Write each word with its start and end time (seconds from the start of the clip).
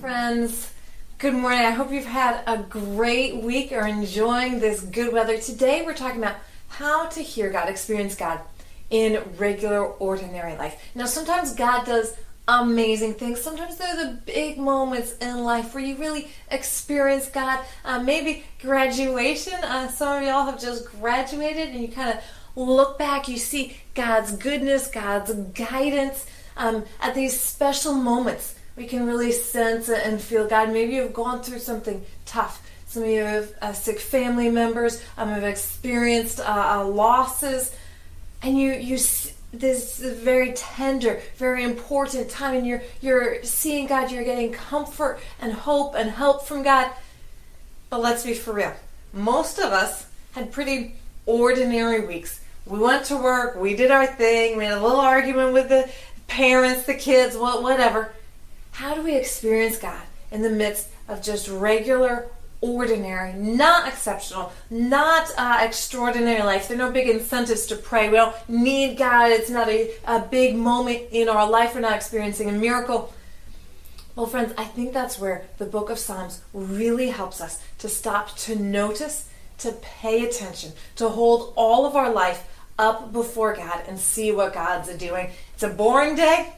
friends. 0.00 0.72
Good 1.18 1.34
morning. 1.34 1.58
I 1.58 1.72
hope 1.72 1.90
you've 1.90 2.04
had 2.04 2.44
a 2.46 2.58
great 2.58 3.42
week 3.42 3.72
or 3.72 3.84
enjoying 3.84 4.60
this 4.60 4.80
good 4.80 5.12
weather. 5.12 5.38
Today 5.38 5.82
we're 5.84 5.94
talking 5.94 6.22
about 6.22 6.36
how 6.68 7.06
to 7.06 7.20
hear 7.20 7.50
God, 7.50 7.68
experience 7.68 8.14
God 8.14 8.38
in 8.90 9.20
regular, 9.38 9.84
ordinary 9.84 10.56
life. 10.56 10.80
Now, 10.94 11.06
sometimes 11.06 11.52
God 11.52 11.84
does 11.84 12.16
amazing 12.46 13.14
things. 13.14 13.40
Sometimes 13.40 13.76
they're 13.76 13.96
the 13.96 14.20
big 14.24 14.56
moments 14.56 15.16
in 15.18 15.42
life 15.42 15.74
where 15.74 15.82
you 15.82 15.96
really 15.96 16.28
experience 16.48 17.28
God. 17.28 17.64
Uh, 17.84 18.00
maybe 18.00 18.44
graduation. 18.62 19.54
Uh, 19.64 19.88
some 19.88 20.18
of 20.18 20.22
y'all 20.22 20.44
have 20.44 20.60
just 20.60 20.86
graduated 20.92 21.70
and 21.70 21.80
you 21.80 21.88
kind 21.88 22.16
of 22.16 22.22
look 22.54 22.98
back, 22.98 23.26
you 23.26 23.36
see 23.36 23.76
God's 23.94 24.30
goodness, 24.30 24.86
God's 24.86 25.34
guidance 25.34 26.24
um, 26.56 26.84
at 27.00 27.16
these 27.16 27.38
special 27.38 27.94
moments 27.94 28.54
we 28.78 28.86
can 28.86 29.06
really 29.06 29.32
sense 29.32 29.88
it 29.88 30.06
and 30.06 30.20
feel 30.20 30.46
God. 30.46 30.72
Maybe 30.72 30.94
you've 30.94 31.12
gone 31.12 31.42
through 31.42 31.58
something 31.58 32.04
tough. 32.24 32.62
Some 32.86 33.02
of 33.02 33.08
you 33.08 33.22
have 33.22 33.52
uh, 33.60 33.72
sick 33.72 33.98
family 33.98 34.48
members, 34.48 35.02
um, 35.18 35.28
have 35.28 35.44
experienced 35.44 36.40
uh, 36.40 36.44
uh, 36.78 36.84
losses, 36.86 37.74
and 38.40 38.56
you 38.56 38.72
you 38.72 38.96
this 39.52 40.00
is 40.00 40.18
very 40.20 40.52
tender, 40.52 41.20
very 41.36 41.64
important 41.64 42.30
time, 42.30 42.54
and 42.54 42.66
you're 42.66 42.82
you're 43.02 43.42
seeing 43.44 43.88
God. 43.88 44.10
You're 44.10 44.24
getting 44.24 44.52
comfort 44.52 45.18
and 45.40 45.52
hope 45.52 45.94
and 45.96 46.08
help 46.08 46.46
from 46.46 46.62
God. 46.62 46.90
But 47.90 48.00
let's 48.00 48.24
be 48.24 48.34
for 48.34 48.54
real. 48.54 48.72
Most 49.12 49.58
of 49.58 49.72
us 49.72 50.06
had 50.32 50.52
pretty 50.52 50.94
ordinary 51.26 52.06
weeks. 52.06 52.40
We 52.64 52.78
went 52.78 53.06
to 53.06 53.16
work, 53.16 53.56
we 53.56 53.74
did 53.74 53.90
our 53.90 54.06
thing, 54.06 54.58
we 54.58 54.64
had 54.64 54.76
a 54.76 54.82
little 54.82 55.00
argument 55.00 55.54
with 55.54 55.70
the 55.70 55.90
parents, 56.26 56.84
the 56.84 56.94
kids, 56.94 57.34
whatever 57.34 58.12
how 58.78 58.94
do 58.94 59.02
we 59.02 59.16
experience 59.16 59.76
God 59.76 60.00
in 60.30 60.40
the 60.40 60.50
midst 60.50 60.86
of 61.08 61.20
just 61.20 61.48
regular, 61.48 62.28
ordinary, 62.60 63.32
not 63.32 63.88
exceptional, 63.88 64.52
not 64.70 65.32
uh, 65.36 65.58
extraordinary 65.62 66.44
life? 66.44 66.68
There 66.68 66.76
are 66.76 66.86
no 66.86 66.92
big 66.92 67.08
incentives 67.08 67.66
to 67.66 67.76
pray. 67.76 68.08
We 68.08 68.18
don't 68.18 68.36
need 68.48 68.96
God. 68.96 69.32
It's 69.32 69.50
not 69.50 69.68
a, 69.68 69.90
a 70.06 70.20
big 70.20 70.54
moment 70.54 71.08
in 71.10 71.28
our 71.28 71.50
life. 71.50 71.74
We're 71.74 71.80
not 71.80 71.96
experiencing 71.96 72.50
a 72.50 72.52
miracle. 72.52 73.12
Well, 74.14 74.26
friends, 74.26 74.54
I 74.56 74.62
think 74.62 74.92
that's 74.92 75.18
where 75.18 75.48
the 75.58 75.66
book 75.66 75.90
of 75.90 75.98
Psalms 75.98 76.40
really 76.52 77.08
helps 77.08 77.40
us 77.40 77.60
to 77.78 77.88
stop, 77.88 78.36
to 78.36 78.54
notice, 78.54 79.28
to 79.58 79.72
pay 79.72 80.24
attention, 80.24 80.70
to 80.94 81.08
hold 81.08 81.52
all 81.56 81.84
of 81.84 81.96
our 81.96 82.12
life 82.12 82.46
up 82.78 83.12
before 83.12 83.56
God 83.56 83.82
and 83.88 83.98
see 83.98 84.30
what 84.30 84.54
God's 84.54 84.94
doing. 84.94 85.30
It's 85.54 85.64
a 85.64 85.68
boring 85.68 86.14
day, 86.14 86.52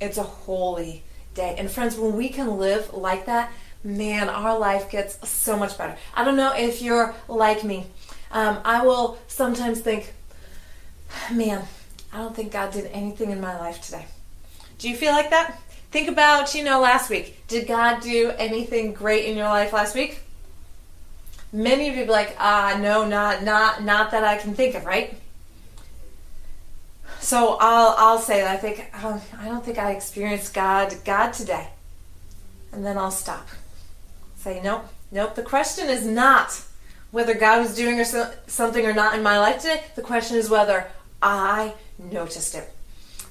it's 0.00 0.16
a 0.16 0.22
holy 0.22 1.04
day. 1.38 1.54
And 1.56 1.70
friends, 1.70 1.96
when 1.96 2.14
we 2.16 2.28
can 2.28 2.58
live 2.58 2.92
like 2.92 3.24
that, 3.26 3.50
man, 3.82 4.28
our 4.28 4.58
life 4.58 4.90
gets 4.90 5.26
so 5.26 5.56
much 5.56 5.78
better. 5.78 5.96
I 6.14 6.24
don't 6.24 6.36
know 6.36 6.52
if 6.54 6.82
you're 6.82 7.14
like 7.28 7.64
me. 7.64 7.86
Um, 8.30 8.58
I 8.64 8.84
will 8.84 9.18
sometimes 9.28 9.80
think, 9.80 10.12
man, 11.32 11.64
I 12.12 12.18
don't 12.18 12.36
think 12.36 12.52
God 12.52 12.72
did 12.72 12.86
anything 12.92 13.30
in 13.30 13.40
my 13.40 13.58
life 13.58 13.80
today. 13.80 14.04
Do 14.78 14.90
you 14.90 14.96
feel 14.96 15.12
like 15.12 15.30
that? 15.30 15.58
Think 15.90 16.08
about, 16.08 16.54
you 16.54 16.64
know, 16.64 16.80
last 16.80 17.08
week. 17.08 17.46
Did 17.48 17.66
God 17.66 18.02
do 18.02 18.32
anything 18.36 18.92
great 18.92 19.24
in 19.24 19.36
your 19.36 19.48
life 19.48 19.72
last 19.72 19.94
week? 19.94 20.20
Many 21.50 21.88
of 21.88 21.96
you 21.96 22.04
be 22.04 22.10
like, 22.10 22.36
ah, 22.38 22.78
no, 22.78 23.08
not, 23.08 23.42
not, 23.42 23.82
not 23.82 24.10
that 24.10 24.22
I 24.22 24.36
can 24.36 24.54
think 24.54 24.74
of, 24.74 24.84
right? 24.84 25.17
So 27.20 27.56
I'll 27.60 27.94
I'll 27.98 28.18
say 28.18 28.46
I 28.46 28.56
think 28.56 28.90
um, 29.04 29.20
I 29.38 29.48
don't 29.48 29.64
think 29.64 29.78
I 29.78 29.92
experienced 29.92 30.54
God 30.54 30.94
God 31.04 31.32
today, 31.32 31.68
and 32.72 32.84
then 32.84 32.96
I'll 32.96 33.10
stop. 33.10 33.46
Say 34.36 34.60
nope, 34.62 34.84
nope. 35.10 35.34
The 35.34 35.42
question 35.42 35.88
is 35.88 36.06
not 36.06 36.62
whether 37.10 37.34
God 37.34 37.60
was 37.60 37.74
doing 37.74 37.98
or 37.98 38.04
so, 38.04 38.32
something 38.46 38.86
or 38.86 38.92
not 38.92 39.14
in 39.14 39.22
my 39.22 39.38
life 39.38 39.60
today. 39.60 39.82
The 39.96 40.02
question 40.02 40.36
is 40.36 40.50
whether 40.50 40.86
I 41.22 41.74
noticed 41.98 42.54
it. 42.54 42.70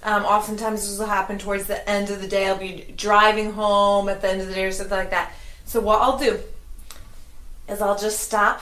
Um, 0.03 0.23
oftentimes 0.25 0.87
this 0.87 0.99
will 0.99 1.07
happen 1.07 1.37
towards 1.37 1.65
the 1.65 1.87
end 1.89 2.09
of 2.09 2.21
the 2.21 2.27
day. 2.27 2.47
I'll 2.47 2.57
be 2.57 2.93
driving 2.95 3.53
home 3.53 4.09
at 4.09 4.21
the 4.21 4.29
end 4.29 4.41
of 4.41 4.47
the 4.47 4.53
day 4.53 4.65
or 4.65 4.71
something 4.71 4.97
like 4.97 5.11
that. 5.11 5.31
So 5.65 5.79
what 5.79 6.01
I'll 6.01 6.17
do 6.17 6.39
is 7.67 7.81
I'll 7.81 7.97
just 7.97 8.19
stop 8.19 8.61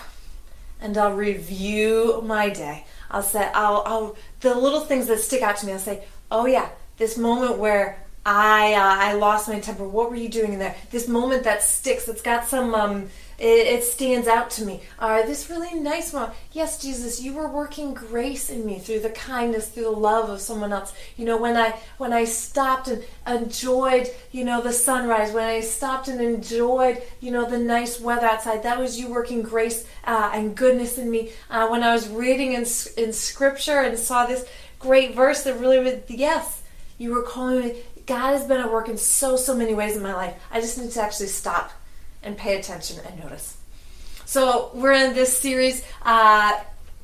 and 0.82 0.98
I'll 0.98 1.14
review 1.14 2.22
my 2.26 2.50
day. 2.50 2.86
I'll 3.10 3.24
say, 3.24 3.50
I'll, 3.54 3.84
I'll, 3.86 4.18
the 4.42 4.56
little 4.56 4.82
things 4.82 5.08
that 5.08 5.20
stick 5.20 5.42
out 5.42 5.58
to 5.58 5.66
me, 5.66 5.74
I'll 5.74 5.80
say, 5.80 6.06
oh 6.32 6.46
yeah, 6.46 6.70
this 6.98 7.18
moment 7.18 7.58
where 7.58 8.05
I, 8.26 8.74
uh, 8.74 9.10
I 9.10 9.14
lost 9.14 9.48
my 9.48 9.60
temper. 9.60 9.88
What 9.88 10.10
were 10.10 10.16
you 10.16 10.30
doing 10.30 10.54
in 10.54 10.60
there? 10.60 10.76
This 10.90 11.08
moment 11.08 11.44
that 11.44 11.62
sticks, 11.62 12.06
that's 12.06 12.24
got 12.24 12.48
some, 12.48 12.74
um, 12.74 13.10
it, 13.38 13.68
it, 13.68 13.84
stands 13.84 14.28
out 14.28 14.50
to 14.52 14.66
me. 14.66 14.82
Uh, 14.98 15.22
this 15.24 15.50
really 15.50 15.78
nice 15.80 16.12
one. 16.12 16.32
Yes, 16.52 16.82
Jesus, 16.82 17.22
you 17.22 17.34
were 17.34 17.48
working 17.48 17.94
grace 17.94 18.50
in 18.50 18.66
me 18.66 18.80
through 18.80 19.02
the 19.02 19.10
kindness, 19.10 19.68
through 19.68 19.84
the 19.84 19.92
love 19.92 20.30
of 20.30 20.40
someone 20.40 20.74
else. 20.74 20.94
You 21.18 21.26
know, 21.26 21.38
when 21.38 21.58
I 21.58 21.78
when 21.98 22.14
I 22.14 22.24
stopped 22.24 22.88
and 22.88 23.04
enjoyed, 23.28 24.10
you 24.32 24.46
know, 24.46 24.62
the 24.62 24.72
sunrise, 24.72 25.34
when 25.34 25.44
I 25.44 25.60
stopped 25.60 26.08
and 26.08 26.22
enjoyed, 26.22 27.04
you 27.20 27.30
know, 27.30 27.48
the 27.48 27.60
nice 27.60 28.00
weather 28.00 28.26
outside, 28.26 28.64
that 28.64 28.80
was 28.80 29.00
you 29.00 29.10
working 29.10 29.42
grace 29.42 29.86
uh, 30.06 30.32
and 30.34 30.56
goodness 30.56 30.98
in 30.98 31.12
me. 31.12 31.32
Uh, 31.50 31.68
when 31.68 31.84
I 31.84 31.94
was 31.94 32.08
reading 32.08 32.54
in 32.54 32.66
in 32.98 33.14
Scripture 33.14 33.82
and 33.82 34.00
saw 34.00 34.26
this 34.26 34.46
great 34.80 35.14
verse 35.14 35.44
that 35.44 35.60
really 35.60 35.80
was 35.80 35.96
yes, 36.08 36.64
you 36.98 37.14
were 37.14 37.24
calling 37.24 37.60
me. 37.60 37.82
God 38.06 38.34
has 38.34 38.46
been 38.46 38.60
at 38.62 38.72
work 38.72 38.90
in 38.90 38.98
so 38.98 39.36
so 39.36 39.56
many 39.56 39.74
ways 39.74 39.96
in 39.96 40.04
my 40.04 40.14
life. 40.14 40.36
I 40.52 40.62
just 40.62 40.78
need 40.78 40.92
to 40.92 41.02
actually 41.02 41.28
stop 41.28 41.72
and 42.22 42.38
pay 42.38 42.60
attention 42.60 43.00
and 43.06 43.20
notice. 43.20 43.58
So 44.26 44.72
we're 44.74 44.94
in 44.94 45.14
this 45.14 45.38
series, 45.38 45.84
uh, 46.02 46.60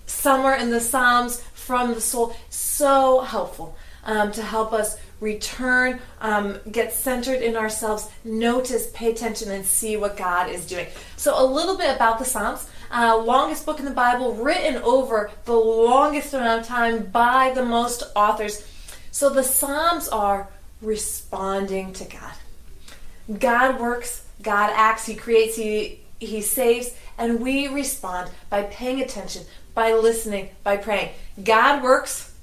Summer 0.08 0.56
in 0.56 0.72
the 0.72 0.80
Psalms 0.80 1.42
from 1.54 1.94
the 1.94 2.02
Soul. 2.02 2.36
So 2.50 3.22
helpful 3.22 3.78
um, 4.04 4.32
to 4.32 4.42
help 4.42 4.74
us 4.74 4.98
return, 5.20 6.00
um, 6.20 6.60
get 6.72 6.92
centered 6.92 7.42
in 7.42 7.56
ourselves, 7.56 8.10
notice, 8.24 8.90
pay 8.94 9.12
attention, 9.12 9.52
and 9.52 9.64
see 9.64 9.96
what 9.96 10.18
God 10.18 10.50
is 10.50 10.66
doing. 10.66 10.88
So 11.16 11.42
a 11.42 11.46
little 11.46 11.78
bit 11.78 11.96
about 11.96 12.20
the 12.20 12.26
Psalms. 12.26 12.68
Uh, 12.90 13.22
longest 13.24 13.66
book 13.66 13.80
in 13.80 13.86
the 13.86 13.92
Bible, 13.92 14.34
written 14.34 14.76
over 14.82 15.32
the 15.46 15.54
longest 15.54 16.34
amount 16.34 16.62
of 16.62 16.68
time 16.68 17.06
by 17.06 17.52
the 17.56 17.64
most 17.64 18.04
authors. 18.16 18.68
So 19.12 19.30
the 19.30 19.44
Psalms 19.44 20.10
are 20.10 20.50
responding 20.82 21.94
to 21.94 22.06
God. 22.06 23.40
God 23.40 23.80
works 23.80 24.26
God 24.42 24.72
acts, 24.76 25.06
He 25.06 25.16
creates, 25.16 25.56
He, 25.56 26.00
he 26.20 26.42
saves, 26.42 26.94
and 27.18 27.40
we 27.40 27.68
respond 27.68 28.32
by 28.50 28.64
paying 28.64 29.02
attention, 29.02 29.44
by 29.74 29.94
listening, 29.94 30.50
by 30.64 30.78
praying. 30.78 31.10
God 31.44 31.84
works, 31.84 32.34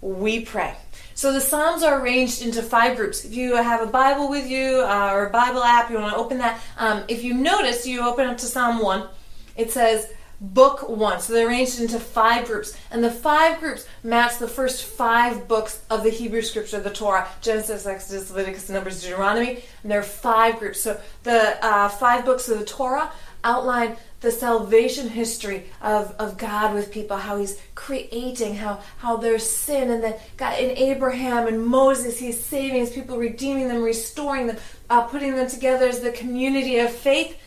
we 0.00 0.44
pray. 0.44 0.76
So 1.14 1.32
the 1.32 1.40
Psalms 1.40 1.82
are 1.82 2.00
arranged 2.00 2.42
into 2.42 2.62
five 2.62 2.96
groups. 2.96 3.24
If 3.24 3.34
you 3.34 3.56
have 3.56 3.80
a 3.80 3.90
Bible 3.90 4.28
with 4.28 4.46
you 4.46 4.82
uh, 4.82 5.10
or 5.12 5.26
a 5.26 5.30
Bible 5.30 5.62
app, 5.62 5.90
you 5.90 5.96
want 5.96 6.12
to 6.12 6.18
open 6.18 6.38
that. 6.38 6.60
Um, 6.78 7.04
if 7.08 7.24
you 7.24 7.32
notice, 7.32 7.86
you 7.86 8.06
open 8.06 8.26
up 8.26 8.36
to 8.38 8.46
Psalm 8.46 8.80
1. 8.80 9.08
It 9.56 9.70
says, 9.70 10.12
book 10.40 10.88
one. 10.88 11.20
So 11.20 11.32
they're 11.32 11.48
arranged 11.48 11.80
into 11.80 11.98
five 11.98 12.46
groups. 12.46 12.76
And 12.90 13.02
the 13.02 13.10
five 13.10 13.60
groups 13.60 13.86
match 14.02 14.38
the 14.38 14.48
first 14.48 14.84
five 14.84 15.48
books 15.48 15.82
of 15.90 16.02
the 16.02 16.10
Hebrew 16.10 16.42
scripture, 16.42 16.80
the 16.80 16.90
Torah 16.90 17.28
Genesis, 17.40 17.86
Exodus, 17.86 18.30
Leviticus, 18.30 18.68
Numbers, 18.68 19.02
Deuteronomy. 19.02 19.62
And 19.82 19.90
there 19.90 20.00
are 20.00 20.04
five 20.04 20.58
groups. 20.58 20.80
So 20.80 21.00
the 21.22 21.64
uh, 21.64 21.88
five 21.88 22.24
books 22.24 22.48
of 22.48 22.58
the 22.58 22.64
Torah 22.64 23.10
outline 23.44 23.96
the 24.20 24.30
salvation 24.30 25.08
history 25.08 25.66
of, 25.80 26.14
of 26.18 26.36
God 26.36 26.74
with 26.74 26.90
people, 26.90 27.16
how 27.16 27.38
He's 27.38 27.60
creating, 27.74 28.56
how, 28.56 28.80
how 28.98 29.16
there's 29.16 29.48
sin, 29.48 29.90
and 29.90 30.02
then 30.02 30.14
God 30.36 30.58
in 30.58 30.70
Abraham 30.76 31.46
and 31.46 31.64
Moses, 31.64 32.18
He's 32.18 32.42
saving 32.42 32.80
His 32.80 32.90
people, 32.90 33.18
redeeming 33.18 33.68
them, 33.68 33.82
restoring 33.82 34.48
them, 34.48 34.56
uh, 34.90 35.02
putting 35.02 35.36
them 35.36 35.48
together 35.48 35.86
as 35.86 36.00
the 36.00 36.12
community 36.12 36.78
of 36.78 36.90
faith 36.90 37.38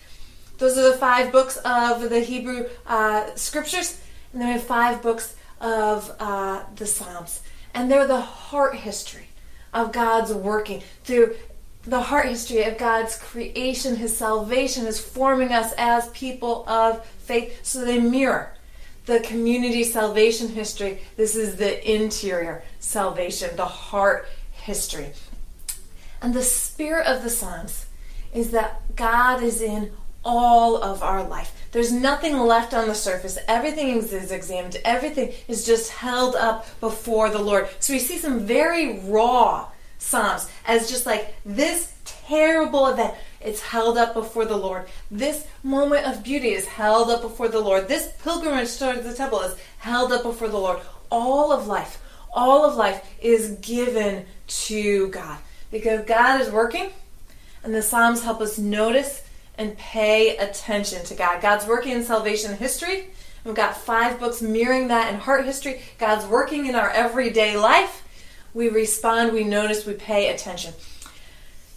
those 0.60 0.78
are 0.78 0.92
the 0.92 0.98
five 0.98 1.32
books 1.32 1.58
of 1.58 2.10
the 2.10 2.20
Hebrew 2.20 2.68
uh, 2.86 3.34
scriptures, 3.36 4.00
and 4.32 4.42
then 4.42 4.50
we 4.50 4.54
have 4.54 4.64
five 4.64 5.02
books 5.02 5.36
of 5.60 6.16
uh, 6.20 6.64
the 6.76 6.86
Psalms. 6.86 7.42
And 7.74 7.90
they're 7.90 8.08
the 8.08 8.22
heart 8.22 8.76
history 8.76 9.28
of 9.74 9.92
God's 9.92 10.34
working 10.34 10.84
through 11.04 11.36
the 11.84 12.02
heart 12.02 12.28
history 12.28 12.64
of 12.64 12.78
God's 12.78 13.18
creation, 13.18 13.96
His 13.96 14.16
salvation, 14.16 14.86
His 14.86 15.00
forming 15.00 15.54
us 15.54 15.74
as 15.78 16.10
people 16.10 16.68
of 16.68 17.06
faith. 17.06 17.60
So 17.64 17.86
they 17.86 18.00
mirror 18.00 18.54
the 19.06 19.20
community 19.22 19.84
salvation 19.84 20.50
history. 20.50 21.00
This 21.16 21.36
is 21.36 21.56
the 21.56 21.92
interior 21.92 22.64
salvation, 22.80 23.56
the 23.56 23.66
heart 23.66 24.28
history. 24.52 25.14
And 26.22 26.34
the 26.34 26.44
spirit 26.44 27.08
of 27.08 27.24
the 27.24 27.30
Psalms 27.30 27.86
is 28.34 28.52
that 28.52 28.96
God 28.96 29.42
is 29.42 29.62
in 29.62 29.92
all 30.24 30.82
of 30.82 31.02
our 31.02 31.24
life. 31.24 31.68
There's 31.72 31.92
nothing 31.92 32.38
left 32.38 32.74
on 32.74 32.88
the 32.88 32.96
surface. 32.96 33.38
Everything 33.48 33.90
is 33.98 34.32
examined. 34.32 34.78
Everything 34.84 35.34
is 35.48 35.66
just 35.66 35.92
held 35.92 36.36
up 36.36 36.66
before 36.80 37.30
the 37.30 37.40
Lord. 37.40 37.70
So 37.80 37.94
we 37.94 38.00
see 38.00 38.18
some 38.18 38.40
very 38.42 39.00
raw 39.00 39.68
Psalms 40.00 40.50
as 40.66 40.90
just 40.90 41.06
like 41.06 41.36
this 41.46 41.94
terrible 42.06 42.88
event. 42.88 43.14
It's 43.42 43.62
held 43.62 43.98
up 43.98 44.14
before 44.14 44.46
the 44.46 44.58
Lord. 44.58 44.88
This 45.12 45.46
moment 45.62 46.08
of 46.08 46.24
beauty 46.24 46.50
is 46.50 46.66
held 46.66 47.10
up 47.10 47.22
before 47.22 47.50
the 47.50 47.60
Lord. 47.60 47.88
This 47.88 48.12
pilgrimage 48.24 48.78
towards 48.78 49.04
the 49.04 49.14
temple 49.14 49.42
is 49.42 49.56
held 49.78 50.12
up 50.12 50.24
before 50.24 50.48
the 50.48 50.58
Lord. 50.58 50.80
All 51.12 51.52
of 51.52 51.68
life, 51.68 52.02
all 52.34 52.66
of 52.66 52.76
life 52.76 53.06
is 53.22 53.52
given 53.62 54.26
to 54.48 55.08
God 55.10 55.38
because 55.70 56.06
God 56.06 56.42
is 56.42 56.50
working, 56.50 56.90
and 57.64 57.76
the 57.76 57.82
Psalms 57.82 58.24
help 58.24 58.42
us 58.42 58.58
notice 58.58 59.22
and 59.60 59.78
pay 59.78 60.38
attention 60.38 61.06
to 61.06 61.14
God. 61.14 61.42
God's 61.42 61.68
working 61.68 61.92
in 61.92 62.04
salvation 62.04 62.56
history. 62.56 63.10
We've 63.44 63.54
got 63.54 63.78
five 63.78 64.20
books 64.20 64.42
mirroring 64.42 64.88
that 64.88 65.14
in 65.14 65.20
heart 65.20 65.46
history. 65.46 65.82
God's 65.98 66.26
working 66.26 66.66
in 66.66 66.76
our 66.76 66.90
everyday 66.90 67.58
life. 67.58 68.04
We 68.54 68.70
respond, 68.70 69.34
we 69.34 69.44
notice, 69.44 69.86
we 69.86 69.94
pay 69.94 70.34
attention. 70.34 70.74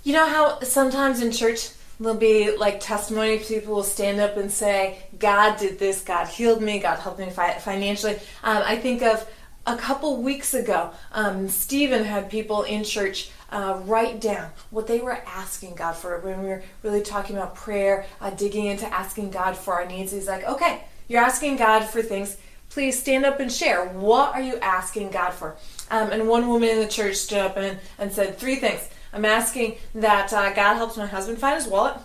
You 0.05 0.15
know 0.15 0.27
how 0.27 0.61
sometimes 0.61 1.21
in 1.23 1.33
church 1.33 1.71
there'll 1.99 2.17
be 2.17 2.57
like 2.57 2.81
testimony, 2.81 3.39
people 3.39 3.75
will 3.75 3.83
stand 3.83 4.21
up 4.21 4.37
and 4.37 4.51
say, 4.51 5.03
God 5.19 5.59
did 5.59 5.79
this, 5.79 6.03
God 6.03 6.29
healed 6.29 6.63
me, 6.63 6.79
God 6.79 6.99
helped 6.99 7.19
me 7.19 7.31
financially. 7.31 8.15
Um, 8.43 8.63
I 8.65 8.77
think 8.77 9.03
of 9.03 9.29
a 9.67 9.77
couple 9.77 10.23
weeks 10.23 10.55
ago, 10.55 10.91
um, 11.13 11.49
Stephen 11.49 12.05
had 12.05 12.31
people 12.31 12.63
in 12.63 12.85
church 12.85 13.31
uh, 13.53 13.81
write 13.85 14.21
down 14.21 14.51
what 14.71 14.87
they 14.87 14.99
were 14.99 15.19
asking 15.27 15.75
God 15.75 15.93
for 15.93 16.19
when 16.21 16.43
we 16.43 16.49
were 16.49 16.63
really 16.83 17.03
talking 17.03 17.37
about 17.37 17.55
prayer, 17.55 18.07
uh, 18.21 18.31
digging 18.31 18.67
into 18.67 18.87
asking 18.87 19.31
God 19.31 19.57
for 19.57 19.75
our 19.75 19.87
needs. 19.87 20.11
He's 20.11 20.27
like, 20.27 20.45
okay, 20.45 20.85
you're 21.07 21.23
asking 21.23 21.59
God 21.59 21.85
for 21.85 22.03
things. 22.03 22.39
Please 22.71 22.99
stand 22.99 23.27
up 23.27 23.39
and 23.39 23.53
share. 23.53 23.87
What 23.87 24.35
are 24.35 24.41
you 24.41 24.57
asking 24.61 25.11
God 25.11 25.33
for? 25.33 25.57
Um, 25.91 26.11
and 26.11 26.27
one 26.27 26.49
woman 26.49 26.71
in 26.71 26.81
the 26.81 26.89
church 26.89 27.17
stood 27.17 27.39
up 27.39 27.59
and, 27.59 27.79
and 27.99 28.11
said 28.11 28.39
three 28.39 28.57
things. 28.57 28.89
I'm 29.13 29.27
asking 29.27 29.77
that 29.95 30.33
uh, 30.33 30.55
God 30.55 30.77
helps 30.77 30.97
my 30.97 31.07
husband 31.07 31.39
find 31.39 31.57
his 31.63 31.71
wallet. 31.71 31.99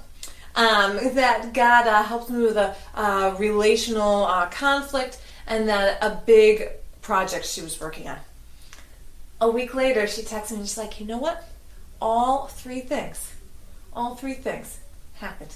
Um, 0.56 0.98
that 1.14 1.54
God 1.54 1.88
uh, 1.88 2.04
helps 2.04 2.30
me 2.30 2.42
with 2.42 2.58
a 2.58 2.76
uh, 2.96 3.36
relational 3.38 4.26
conflict, 4.50 5.22
and 5.46 5.70
that 5.70 6.00
a 6.02 6.20
big 6.26 6.70
project 7.02 7.46
she 7.46 7.62
was 7.62 7.80
working 7.80 8.08
on. 8.08 8.18
A 9.40 9.50
week 9.50 9.76
later, 9.76 10.08
she 10.08 10.24
texts 10.24 10.52
me. 10.52 10.60
And 10.60 10.68
she's 10.68 10.78
like, 10.78 11.00
"You 11.00 11.06
know 11.06 11.18
what? 11.18 11.48
All 12.02 12.48
three 12.48 12.82
things, 12.82 13.34
all 13.94 14.16
three 14.16 14.34
things 14.34 14.80
happened. 15.16 15.54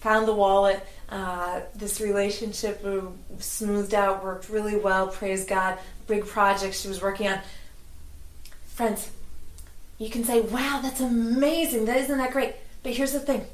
Found 0.00 0.26
the 0.26 0.34
wallet. 0.34 0.84
Uh, 1.10 1.60
this 1.74 2.00
relationship 2.00 2.84
smoothed 3.38 3.92
out, 3.94 4.24
worked 4.24 4.48
really 4.48 4.76
well. 4.76 5.08
Praise 5.08 5.44
God. 5.44 5.78
Big 6.06 6.26
project 6.26 6.74
she 6.74 6.88
was 6.88 7.02
working 7.02 7.28
on. 7.28 7.40
Friends, 8.66 9.10
you 9.98 10.08
can 10.08 10.24
say, 10.24 10.40
wow, 10.40 10.80
that's 10.82 11.00
amazing. 11.00 11.84
That 11.84 11.98
isn't 11.98 12.16
that 12.16 12.32
great. 12.32 12.54
But 12.82 12.92
here's 12.92 13.12
the 13.12 13.20
thing. 13.20 13.44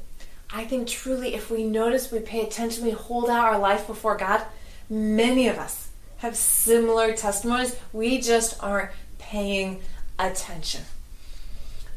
I 0.49 0.63
think 0.63 0.87
truly 0.87 1.35
if 1.35 1.51
we 1.51 1.63
notice, 1.65 2.11
we 2.11 2.19
pay 2.19 2.41
attention, 2.41 2.85
we 2.85 2.91
hold 2.91 3.29
out 3.29 3.43
our 3.43 3.59
life 3.59 3.85
before 3.85 4.15
God, 4.15 4.43
many 4.89 5.49
of 5.49 5.57
us 5.57 5.89
have 6.19 6.37
similar 6.37 7.11
testimonies. 7.13 7.75
We 7.91 8.21
just 8.21 8.63
aren't 8.63 8.91
paying 9.27 9.81
attention. 10.17 10.81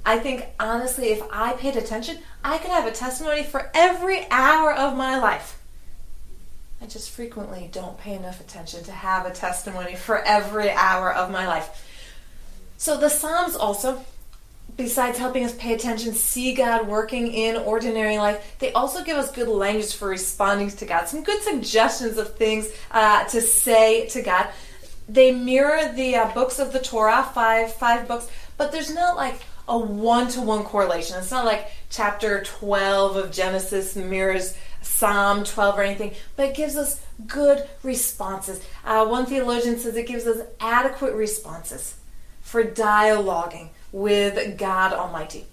I 0.05 0.19
think 0.19 0.47
honestly, 0.59 1.09
if 1.09 1.23
I 1.31 1.53
paid 1.53 1.77
attention, 1.77 2.19
I 2.43 2.59
could 2.59 2.71
have 2.71 2.87
a 2.87 2.93
testimony 2.93 3.45
for 3.45 3.71
every 3.75 4.29
hour 4.31 4.73
of 4.73 4.97
my 4.97 5.19
life. 5.19 5.63
I 6.83 6.87
just 6.87 7.11
frequently 7.11 7.69
don't 7.71 7.99
pay 7.99 8.15
enough 8.15 8.41
attention 8.41 8.83
to 8.85 8.93
have 8.93 9.27
a 9.27 9.31
testimony 9.31 9.95
for 9.95 10.19
every 10.19 10.71
hour 10.71 11.13
of 11.13 11.31
my 11.31 11.47
life. 11.47 11.87
So 12.79 12.97
the 12.97 13.11
Psalms 13.11 13.55
also 13.55 14.05
besides 14.77 15.19
helping 15.19 15.45
us 15.45 15.55
pay 15.57 15.75
attention, 15.75 16.15
see 16.15 16.55
God 16.55 16.87
working 16.87 17.33
in 17.33 17.57
ordinary 17.57 18.19
life, 18.19 18.57
they 18.59 18.73
also 18.73 19.05
give 19.05 19.17
us 19.17 19.31
good 19.31 19.49
language 19.49 19.95
for 19.95 20.09
responding 20.09 20.71
to 20.71 20.87
God. 20.87 21.07
Some 21.07 21.23
good 21.23 21.43
suggestions 21.43 22.19
of 22.19 22.35
things 22.37 22.69
uh, 22.91 23.25
to 23.25 23.41
say 23.41 24.09
to 24.09 24.23
God. 24.23 24.49
They 25.13 25.33
mirror 25.33 25.93
the 25.93 26.15
uh, 26.15 26.33
books 26.33 26.61
of 26.61 26.73
the 26.73 26.79
Torah, 26.79 27.29
five 27.35 27.73
five 27.75 28.07
books, 28.07 28.29
but 28.57 28.71
there's 28.71 28.95
not 28.95 29.17
like 29.17 29.41
a 29.67 29.77
one 29.77 30.29
to 30.29 30.41
one 30.41 30.63
correlation. 30.63 31.17
It's 31.19 31.31
not 31.33 31.45
like 31.45 31.71
chapter 31.91 32.45
12 32.45 33.17
of 33.17 33.33
Genesis 33.33 33.97
mirrors 33.97 34.57
Psalm 34.83 35.45
12 35.45 35.79
or 35.79 35.83
anything, 35.83 36.15
but 36.37 36.47
it 36.49 36.57
gives 36.57 36.77
us 36.77 37.01
good 37.27 37.69
responses. 37.83 38.61
Uh, 38.85 39.07
one 39.07 39.27
theologian 39.27 39.79
says 39.79 39.97
it 39.97 40.07
gives 40.07 40.27
us 40.27 40.47
adequate 40.61 41.15
responses 41.15 41.97
for 42.41 42.63
dialoguing 42.63 43.71
with 43.93 44.59
God 44.59 44.93
Almighty. 44.93 45.47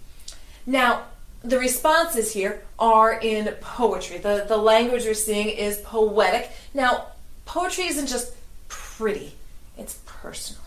Now, 0.65 1.03
the 1.43 1.57
responses 1.57 2.33
here 2.33 2.61
are 2.77 3.19
in 3.19 3.55
poetry. 3.61 4.17
The, 4.17 4.45
the 4.47 4.57
language 4.57 5.05
we're 5.05 5.13
seeing 5.13 5.47
is 5.47 5.77
poetic. 5.77 6.51
Now, 6.73 7.07
poetry 7.45 7.85
isn't 7.85 8.07
just 8.07 8.33
pretty, 8.67 9.35
it's 9.77 9.99
personal. 10.05 10.61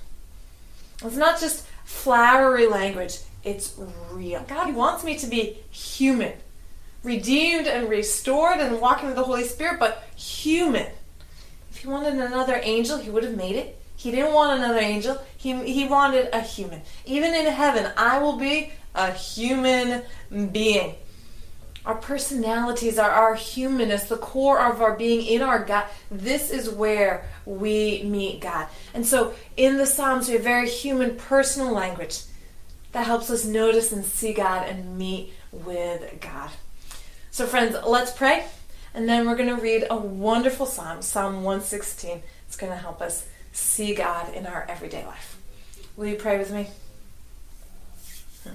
It's 1.05 1.17
not 1.17 1.41
just 1.41 1.67
flowery 1.85 2.67
language, 2.67 3.19
it's 3.43 3.75
real. 4.13 4.45
God 4.47 4.75
wants 4.75 5.03
me 5.03 5.19
to 5.19 5.27
be 5.27 5.59
human, 5.71 6.33
redeemed 7.03 7.67
and 7.67 7.89
restored 7.89 8.61
and 8.61 8.81
walking 8.81 9.07
with 9.07 9.17
the 9.17 9.23
Holy 9.23 9.45
Spirit, 9.45 9.79
but 9.79 10.05
human. 10.15 10.87
If 11.71 11.79
he 11.79 11.89
wanted 11.89 12.15
another 12.15 12.61
angel, 12.63 12.99
he 12.99 13.11
would 13.11 13.25
have 13.25 13.37
made 13.37 13.57
it. 13.57 13.81
He 13.97 14.11
didn't 14.11 14.33
want 14.33 14.59
another 14.59 14.79
angel. 14.79 15.19
He, 15.37 15.55
he 15.71 15.87
wanted 15.87 16.31
a 16.33 16.41
human. 16.41 16.83
Even 17.05 17.35
in 17.35 17.47
heaven, 17.47 17.91
I 17.97 18.19
will 18.19 18.37
be 18.37 18.73
a 18.95 19.13
human 19.13 20.03
being. 20.53 20.95
Our 21.91 21.97
personalities 21.97 23.01
are 23.01 23.11
our 23.11 23.35
humanness, 23.35 24.05
the 24.05 24.17
core 24.17 24.65
of 24.65 24.81
our 24.81 24.97
being 24.97 25.27
in 25.27 25.43
our 25.43 25.59
God. 25.59 25.87
This 26.09 26.53
is 26.53 26.71
where 26.71 27.29
we 27.45 28.05
meet 28.05 28.39
God. 28.39 28.69
And 28.95 29.05
so 29.05 29.35
in 29.57 29.77
the 29.77 29.87
Psalms, 29.87 30.29
we 30.29 30.35
have 30.35 30.45
very 30.45 30.69
human, 30.69 31.17
personal 31.17 31.73
language 31.73 32.21
that 32.93 33.07
helps 33.07 33.29
us 33.29 33.45
notice 33.45 33.91
and 33.91 34.05
see 34.05 34.33
God 34.33 34.69
and 34.69 34.99
meet 34.99 35.33
with 35.51 36.21
God. 36.21 36.51
So, 37.33 37.45
friends, 37.45 37.75
let's 37.85 38.13
pray. 38.13 38.45
And 38.95 39.09
then 39.09 39.27
we're 39.27 39.35
going 39.37 39.57
to 39.57 39.61
read 39.61 39.89
a 39.91 39.97
wonderful 39.97 40.67
psalm, 40.67 41.03
Psalm 41.03 41.43
116. 41.43 42.23
It's 42.47 42.57
going 42.57 42.71
to 42.71 42.79
help 42.79 43.03
us 43.03 43.27
see 43.51 43.97
God 43.97 44.33
in 44.33 44.47
our 44.47 44.65
everyday 44.69 45.05
life. 45.05 45.39
Will 45.97 46.07
you 46.07 46.15
pray 46.15 46.39
with 46.39 46.53
me? 46.53 46.69
Hmm. 48.45 48.55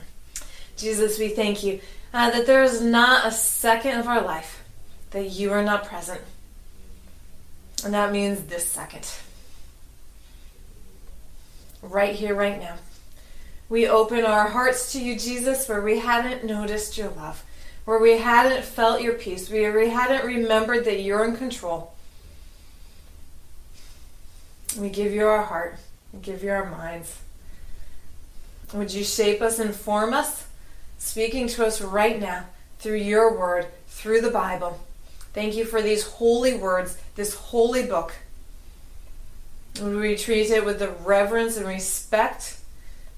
Jesus, 0.78 1.20
we 1.20 1.28
thank 1.28 1.66
you 1.66 1.82
uh, 2.16 2.30
that 2.30 2.48
there 2.48 2.64
is 2.64 2.82
not 2.82 3.28
a 3.28 3.32
second 3.32 4.00
of 4.00 4.08
our 4.08 4.22
life 4.22 4.64
that 5.12 5.32
you 5.32 5.52
are 5.52 5.62
not 5.62 5.86
present. 5.86 6.22
And 7.84 7.94
that 7.94 8.14
means 8.14 8.44
this 8.44 8.66
second. 8.66 9.06
Right 11.82 12.16
here, 12.16 12.34
right 12.34 12.58
now. 12.58 12.78
We 13.68 13.86
open 13.86 14.24
our 14.24 14.48
hearts 14.48 14.94
to 14.94 15.04
you, 15.04 15.20
Jesus, 15.20 15.68
where 15.68 15.82
we 15.82 16.00
hadn't 16.00 16.46
noticed 16.46 16.98
your 16.98 17.10
love, 17.10 17.44
where 17.84 18.00
we 18.00 18.18
hadn't 18.18 18.64
felt 18.64 19.02
your 19.02 19.16
peace, 19.16 19.50
where 19.50 19.78
we 19.78 19.90
hadn't 19.90 20.26
remembered 20.26 20.86
that 20.86 21.02
you're 21.02 21.26
in 21.26 21.36
control. 21.36 21.94
We 24.80 24.90
give 24.90 25.12
you 25.12 25.28
our 25.28 25.44
heart. 25.44 25.80
We 26.14 26.20
give 26.20 26.44
you 26.44 26.52
our 26.52 26.70
minds. 26.70 27.20
Would 28.74 28.94
you 28.94 29.04
shape 29.04 29.42
us 29.42 29.60
and 29.60 29.76
form 29.76 30.14
us, 30.14 30.46
speaking 30.98 31.48
to 31.50 31.66
us 31.66 31.82
right 31.82 32.20
now 32.20 32.46
through 32.80 32.98
your 32.98 33.38
word, 33.38 33.68
through 33.88 34.22
the 34.22 34.32
Bible. 34.32 34.80
Thank 35.34 35.56
you 35.56 35.66
for 35.66 35.82
these 35.82 36.04
holy 36.06 36.56
words, 36.56 36.98
this 37.16 37.36
holy 37.36 37.86
book. 37.86 38.14
Would 39.82 39.96
we 39.96 40.16
treat 40.16 40.50
it 40.50 40.64
with 40.64 40.80
the 40.80 40.92
reverence 40.92 41.58
and 41.58 41.68
respect 41.68 42.60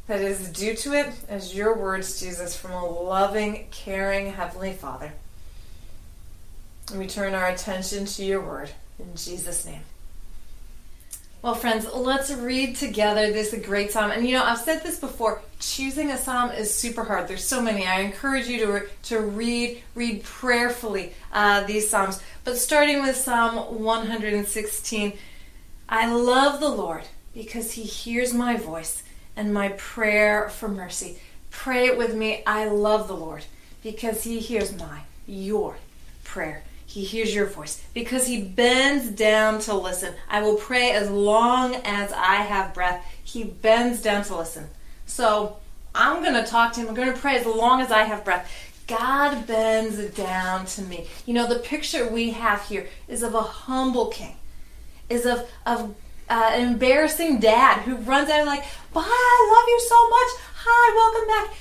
that 0.08 0.22
is 0.22 0.50
due 0.50 0.74
to 0.76 0.94
it 0.94 1.14
as 1.30 1.54
your 1.54 1.78
words, 1.78 2.20
Jesus, 2.20 2.58
from 2.58 2.72
a 2.72 2.86
loving, 2.86 3.68
caring 3.70 4.32
Heavenly 4.32 4.74
Father? 4.74 5.14
We 6.96 7.06
turn 7.06 7.34
our 7.34 7.48
attention 7.48 8.06
to 8.06 8.24
your 8.24 8.42
word. 8.42 8.72
In 8.98 9.16
Jesus' 9.16 9.66
name. 9.66 9.82
Well, 11.44 11.54
friends, 11.54 11.88
let's 11.94 12.32
read 12.32 12.78
together 12.78 13.32
this 13.32 13.54
great 13.64 13.92
psalm. 13.92 14.10
And 14.10 14.28
you 14.28 14.34
know, 14.34 14.44
I've 14.44 14.58
said 14.58 14.82
this 14.82 15.00
before. 15.00 15.42
Choosing 15.60 16.10
a 16.10 16.18
psalm 16.18 16.50
is 16.52 16.74
super 16.74 17.04
hard. 17.04 17.28
There's 17.28 17.46
so 17.46 17.62
many. 17.62 17.86
I 17.86 18.00
encourage 18.02 18.48
you 18.48 18.66
to 18.66 18.88
to 19.04 19.20
read 19.20 19.84
read 19.94 20.24
prayerfully 20.24 21.14
uh, 21.32 21.64
these 21.66 21.90
psalms. 21.90 22.22
But 22.44 22.58
starting 22.58 23.04
with 23.04 23.16
Psalm 23.16 23.84
116, 23.84 25.14
I 25.88 26.12
love 26.12 26.60
the 26.60 26.70
Lord 26.70 27.04
because 27.36 27.74
He 27.74 27.84
hears 27.84 28.34
my 28.34 28.58
voice 28.58 29.04
and 29.36 29.54
my 29.54 29.70
prayer 29.70 30.50
for 30.50 30.68
mercy. 30.68 31.20
Pray 31.52 31.86
it 31.86 31.98
with 32.00 32.16
me. 32.16 32.42
I 32.48 32.66
love 32.66 33.08
the 33.08 33.16
Lord 33.16 33.46
because 33.84 34.24
He 34.24 34.40
hears 34.40 34.76
my 34.76 35.02
your 35.28 35.78
prayer. 36.24 36.64
He 36.88 37.04
hears 37.04 37.36
your 37.36 37.46
voice 37.46 37.84
because 37.94 38.28
he 38.28 38.42
bends 38.42 39.10
down 39.10 39.60
to 39.62 39.74
listen. 39.74 40.14
I 40.30 40.42
will 40.42 40.56
pray 40.56 40.92
as 40.92 41.12
long 41.12 41.76
as 41.76 42.14
I 42.14 42.36
have 42.36 42.74
breath. 42.74 43.06
He 43.22 43.44
bends 43.44 44.02
down 44.02 44.24
to 44.24 44.38
listen. 44.38 44.70
So 45.06 45.58
I'm 45.94 46.24
going 46.24 46.42
to 46.42 46.50
talk 46.50 46.72
to 46.74 46.80
him. 46.80 46.88
I'm 46.88 46.96
going 46.96 47.14
to 47.14 47.20
pray 47.20 47.36
as 47.36 47.46
long 47.46 47.82
as 47.82 47.92
I 47.92 48.04
have 48.04 48.24
breath. 48.24 48.50
God 48.88 49.46
bends 49.46 49.98
down 50.16 50.66
to 50.66 50.82
me. 50.82 51.08
You 51.26 51.34
know, 51.34 51.46
the 51.46 51.60
picture 51.60 52.08
we 52.08 52.32
have 52.32 52.62
here 52.64 52.88
is 53.10 53.22
of 53.22 53.36
a 53.36 53.42
humble 53.42 54.08
king, 54.08 54.38
is 55.10 55.26
of, 55.26 55.46
of 55.66 55.94
uh, 56.30 56.52
an 56.54 56.72
embarrassing 56.72 57.42
dad 57.42 57.82
who 57.82 57.98
runs 57.98 58.30
out 58.30 58.40
and 58.40 58.48
like, 58.48 58.64
Bye, 58.94 59.04
I 59.04 59.54
love 59.54 59.68
you 59.68 59.82
so 59.82 60.10
much. 60.10 60.30
Hi, 60.56 60.96
welcome 60.96 61.28
back. 61.28 61.58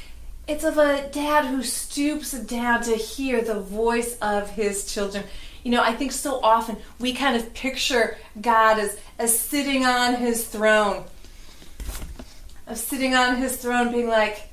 It's 0.49 0.63
of 0.63 0.79
a 0.79 1.09
dad 1.09 1.47
who 1.47 1.63
stoops 1.65 2.33
down 2.33 2.83
to 2.85 2.95
hear 2.95 3.41
the 3.43 3.59
voice 3.61 4.17
of 4.21 4.51
his 4.51 4.93
children. 4.93 5.25
You 5.65 5.73
know, 5.73 5.83
I 5.83 5.93
think 5.93 6.13
so 6.13 6.41
often 6.41 6.77
we 7.01 7.13
kind 7.13 7.37
of 7.37 7.53
picture 7.53 8.17
God 8.41 8.79
as, 8.79 8.97
as 9.19 9.37
sitting 9.37 9.85
on 9.85 10.15
his 10.15 10.47
throne, 10.47 11.05
of 12.69 12.79
sitting 12.79 13.15
on 13.15 13.37
his 13.37 13.57
throne 13.57 13.91
being 13.91 14.07
like, 14.07 14.49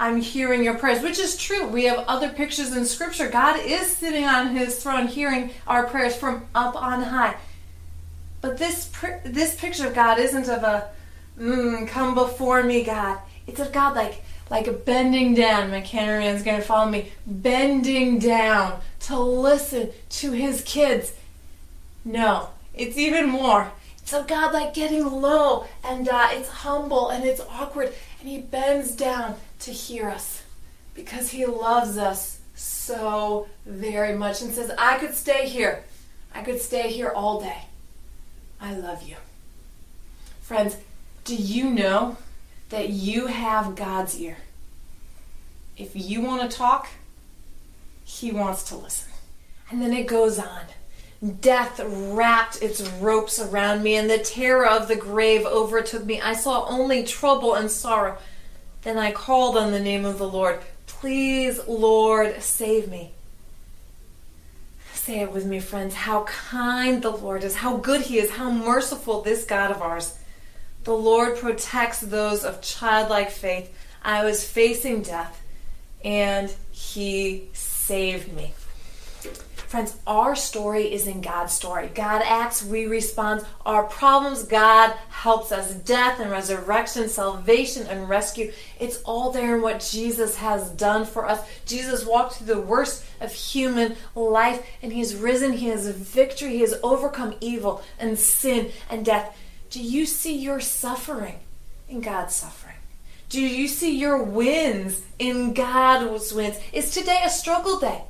I'm 0.00 0.22
hearing 0.22 0.64
your 0.64 0.78
prayers, 0.78 1.02
which 1.02 1.18
is 1.18 1.36
true. 1.36 1.68
We 1.68 1.84
have 1.84 1.98
other 2.08 2.30
pictures 2.30 2.74
in 2.74 2.86
Scripture. 2.86 3.28
God 3.28 3.60
is 3.62 3.94
sitting 3.94 4.24
on 4.24 4.56
His 4.56 4.82
throne, 4.82 5.06
hearing 5.06 5.50
our 5.66 5.86
prayers 5.86 6.16
from 6.16 6.46
up 6.54 6.74
on 6.74 7.02
high. 7.02 7.36
But 8.40 8.56
this 8.56 8.90
this 9.26 9.54
picture 9.56 9.86
of 9.86 9.94
God 9.94 10.18
isn't 10.18 10.48
of 10.48 10.62
a 10.62 10.88
mm, 11.38 11.86
"come 11.86 12.14
before 12.14 12.62
me" 12.62 12.82
God. 12.82 13.18
It's 13.46 13.60
of 13.60 13.72
God 13.72 13.94
like 13.94 14.24
like 14.50 14.66
a 14.66 14.72
bending 14.72 15.34
down. 15.34 15.70
My 15.70 15.80
cameraman's 15.80 16.42
going 16.42 16.58
to 16.60 16.66
follow 16.66 16.90
me. 16.90 17.12
Bending 17.26 18.18
down 18.18 18.80
to 19.00 19.18
listen 19.18 19.90
to 20.10 20.32
His 20.32 20.62
kids. 20.62 21.14
No, 22.04 22.50
it's 22.74 22.98
even 22.98 23.28
more. 23.28 23.70
It's 24.02 24.12
of 24.12 24.26
God 24.26 24.52
like 24.52 24.74
getting 24.74 25.06
low 25.06 25.66
and 25.84 26.08
uh, 26.08 26.28
it's 26.32 26.48
humble 26.48 27.10
and 27.10 27.24
it's 27.24 27.40
awkward 27.40 27.92
and 28.18 28.28
He 28.28 28.38
bends 28.38 28.90
down 28.90 29.36
to 29.60 29.70
hear 29.70 30.08
us 30.08 30.42
because 30.94 31.30
He 31.30 31.46
loves 31.46 31.96
us 31.96 32.40
so 32.56 33.48
very 33.64 34.16
much 34.16 34.42
and 34.42 34.52
says, 34.52 34.72
I 34.76 34.98
could 34.98 35.14
stay 35.14 35.48
here. 35.48 35.84
I 36.34 36.42
could 36.42 36.60
stay 36.60 36.90
here 36.90 37.10
all 37.10 37.40
day. 37.40 37.66
I 38.60 38.74
love 38.74 39.02
you. 39.02 39.16
Friends, 40.42 40.76
do 41.24 41.34
you 41.34 41.70
know 41.70 42.16
that 42.70 42.88
you 42.88 43.26
have 43.26 43.76
God's 43.76 44.18
ear? 44.20 44.38
If 45.76 45.92
you 45.94 46.22
want 46.22 46.50
to 46.50 46.56
talk, 46.56 46.88
He 48.04 48.32
wants 48.32 48.64
to 48.64 48.76
listen. 48.76 49.12
And 49.70 49.80
then 49.80 49.92
it 49.92 50.06
goes 50.06 50.38
on. 50.38 50.62
Death 51.40 51.80
wrapped 51.84 52.62
its 52.62 52.80
ropes 52.80 53.38
around 53.38 53.82
me, 53.82 53.96
and 53.96 54.08
the 54.08 54.18
terror 54.18 54.66
of 54.66 54.88
the 54.88 54.96
grave 54.96 55.44
overtook 55.44 56.04
me. 56.04 56.20
I 56.20 56.32
saw 56.32 56.66
only 56.66 57.04
trouble 57.04 57.54
and 57.54 57.70
sorrow. 57.70 58.16
Then 58.82 58.96
I 58.96 59.12
called 59.12 59.56
on 59.56 59.72
the 59.72 59.80
name 59.80 60.04
of 60.04 60.18
the 60.18 60.28
Lord. 60.28 60.60
Please, 60.86 61.60
Lord, 61.66 62.42
save 62.42 62.88
me. 62.88 63.12
Say 64.94 65.20
it 65.20 65.32
with 65.32 65.44
me, 65.44 65.60
friends. 65.60 65.94
How 65.94 66.24
kind 66.24 67.02
the 67.02 67.10
Lord 67.10 67.44
is, 67.44 67.56
how 67.56 67.76
good 67.76 68.02
He 68.02 68.18
is, 68.18 68.30
how 68.32 68.50
merciful 68.50 69.22
this 69.22 69.44
God 69.44 69.70
of 69.70 69.82
ours. 69.82 70.16
The 70.84 70.94
Lord 70.94 71.36
protects 71.36 72.00
those 72.00 72.44
of 72.44 72.62
childlike 72.62 73.30
faith. 73.30 73.72
I 74.02 74.24
was 74.24 74.46
facing 74.48 75.02
death, 75.02 75.42
and 76.02 76.52
He 76.70 77.48
saved 77.52 78.32
me. 78.32 78.54
Friends, 79.70 79.96
our 80.04 80.34
story 80.34 80.92
is 80.92 81.06
in 81.06 81.20
God's 81.20 81.52
story. 81.52 81.88
God 81.94 82.22
acts, 82.24 82.64
we 82.64 82.86
respond. 82.86 83.46
Our 83.64 83.84
problems, 83.84 84.42
God 84.42 84.92
helps 85.10 85.52
us. 85.52 85.72
Death 85.74 86.18
and 86.18 86.28
resurrection, 86.28 87.08
salvation 87.08 87.86
and 87.86 88.08
rescue, 88.08 88.50
it's 88.80 89.00
all 89.02 89.30
there 89.30 89.54
in 89.54 89.62
what 89.62 89.78
Jesus 89.78 90.34
has 90.38 90.70
done 90.70 91.04
for 91.04 91.24
us. 91.24 91.46
Jesus 91.66 92.04
walked 92.04 92.34
through 92.34 92.52
the 92.52 92.60
worst 92.60 93.04
of 93.20 93.32
human 93.32 93.94
life 94.16 94.66
and 94.82 94.92
He's 94.92 95.14
risen. 95.14 95.52
He 95.52 95.68
has 95.68 95.86
victory. 95.88 96.54
He 96.54 96.62
has 96.62 96.74
overcome 96.82 97.34
evil 97.40 97.80
and 97.96 98.18
sin 98.18 98.72
and 98.88 99.04
death. 99.04 99.36
Do 99.70 99.80
you 99.80 100.04
see 100.04 100.36
your 100.36 100.58
suffering 100.58 101.38
in 101.88 102.00
God's 102.00 102.34
suffering? 102.34 102.74
Do 103.28 103.40
you 103.40 103.68
see 103.68 103.96
your 103.96 104.20
wins 104.20 105.02
in 105.20 105.54
God's 105.54 106.32
wins? 106.34 106.58
Is 106.72 106.90
today 106.90 107.20
a 107.24 107.30
struggle 107.30 107.78
day? 107.78 108.02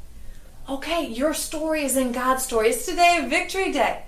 Okay, 0.70 1.06
your 1.06 1.34
story 1.34 1.84
is 1.84 1.98
in 1.98 2.12
God's 2.12 2.44
story. 2.44 2.70
It's 2.70 2.86
today 2.86 3.20
a 3.22 3.28
victory 3.28 3.72
day. 3.72 4.04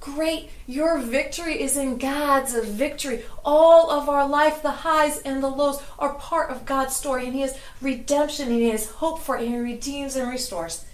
Great, 0.00 0.48
your 0.66 0.98
victory 0.98 1.60
is 1.60 1.76
in 1.76 1.98
God's 1.98 2.54
victory. 2.54 3.22
All 3.44 3.90
of 3.90 4.08
our 4.08 4.26
life, 4.26 4.62
the 4.62 4.70
highs 4.70 5.18
and 5.18 5.42
the 5.42 5.48
lows, 5.48 5.82
are 5.98 6.14
part 6.14 6.50
of 6.50 6.64
God's 6.64 6.96
story, 6.96 7.26
and 7.26 7.34
He 7.34 7.42
has 7.42 7.58
redemption, 7.82 8.48
and 8.48 8.56
He 8.56 8.70
has 8.70 8.90
hope 8.90 9.20
for 9.20 9.36
and 9.36 9.48
He 9.48 9.58
redeems 9.58 10.16
and 10.16 10.30
restores. 10.30 10.84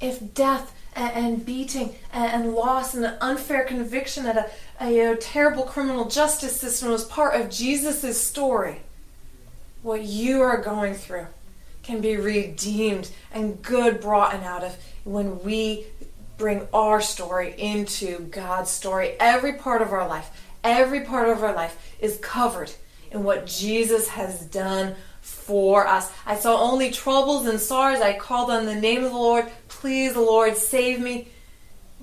If 0.00 0.34
death 0.34 0.72
and, 0.94 1.44
beating 1.44 1.94
and, 2.12 2.54
loss 2.54 2.94
and 2.94 3.04
an 3.04 3.16
unfair 3.20 3.64
conviction 3.64 4.26
at 4.26 4.50
a, 4.80 5.12
a, 5.12 5.16
terrible 5.16 5.64
criminal 5.64 6.08
justice 6.08 6.58
system 6.58 6.90
was 6.90 7.04
part 7.04 7.40
of 7.40 7.50
Jesus' 7.50 8.20
story, 8.20 8.80
what 9.82 10.02
you 10.02 10.40
are 10.42 10.60
going 10.60 10.94
through 10.94 11.26
can 11.82 12.00
be 12.00 12.16
redeemed 12.16 13.10
and 13.32 13.60
good 13.62 14.00
brought 14.00 14.34
out 14.34 14.62
of 14.62 14.76
when 15.04 15.42
we 15.42 15.86
bring 16.38 16.66
our 16.72 17.00
story 17.00 17.54
into 17.58 18.20
God's 18.30 18.70
story. 18.70 19.16
Every 19.18 19.54
part 19.54 19.82
of 19.82 19.92
our 19.92 20.06
life, 20.06 20.30
every 20.62 21.00
part 21.00 21.28
of 21.28 21.42
our 21.42 21.54
life 21.54 21.96
is 21.98 22.18
covered 22.18 22.70
in 23.10 23.24
what 23.24 23.46
Jesus 23.46 24.08
has 24.08 24.40
done 24.46 24.94
for 25.42 25.86
us. 25.86 26.10
I 26.24 26.36
saw 26.36 26.60
only 26.60 26.90
troubles 26.90 27.46
and 27.46 27.60
sorrows. 27.60 28.00
I 28.00 28.16
called 28.16 28.50
on 28.50 28.66
the 28.66 28.74
name 28.74 29.04
of 29.04 29.10
the 29.10 29.18
Lord. 29.18 29.46
Please, 29.68 30.16
Lord, 30.16 30.56
save 30.56 31.00
me. 31.00 31.28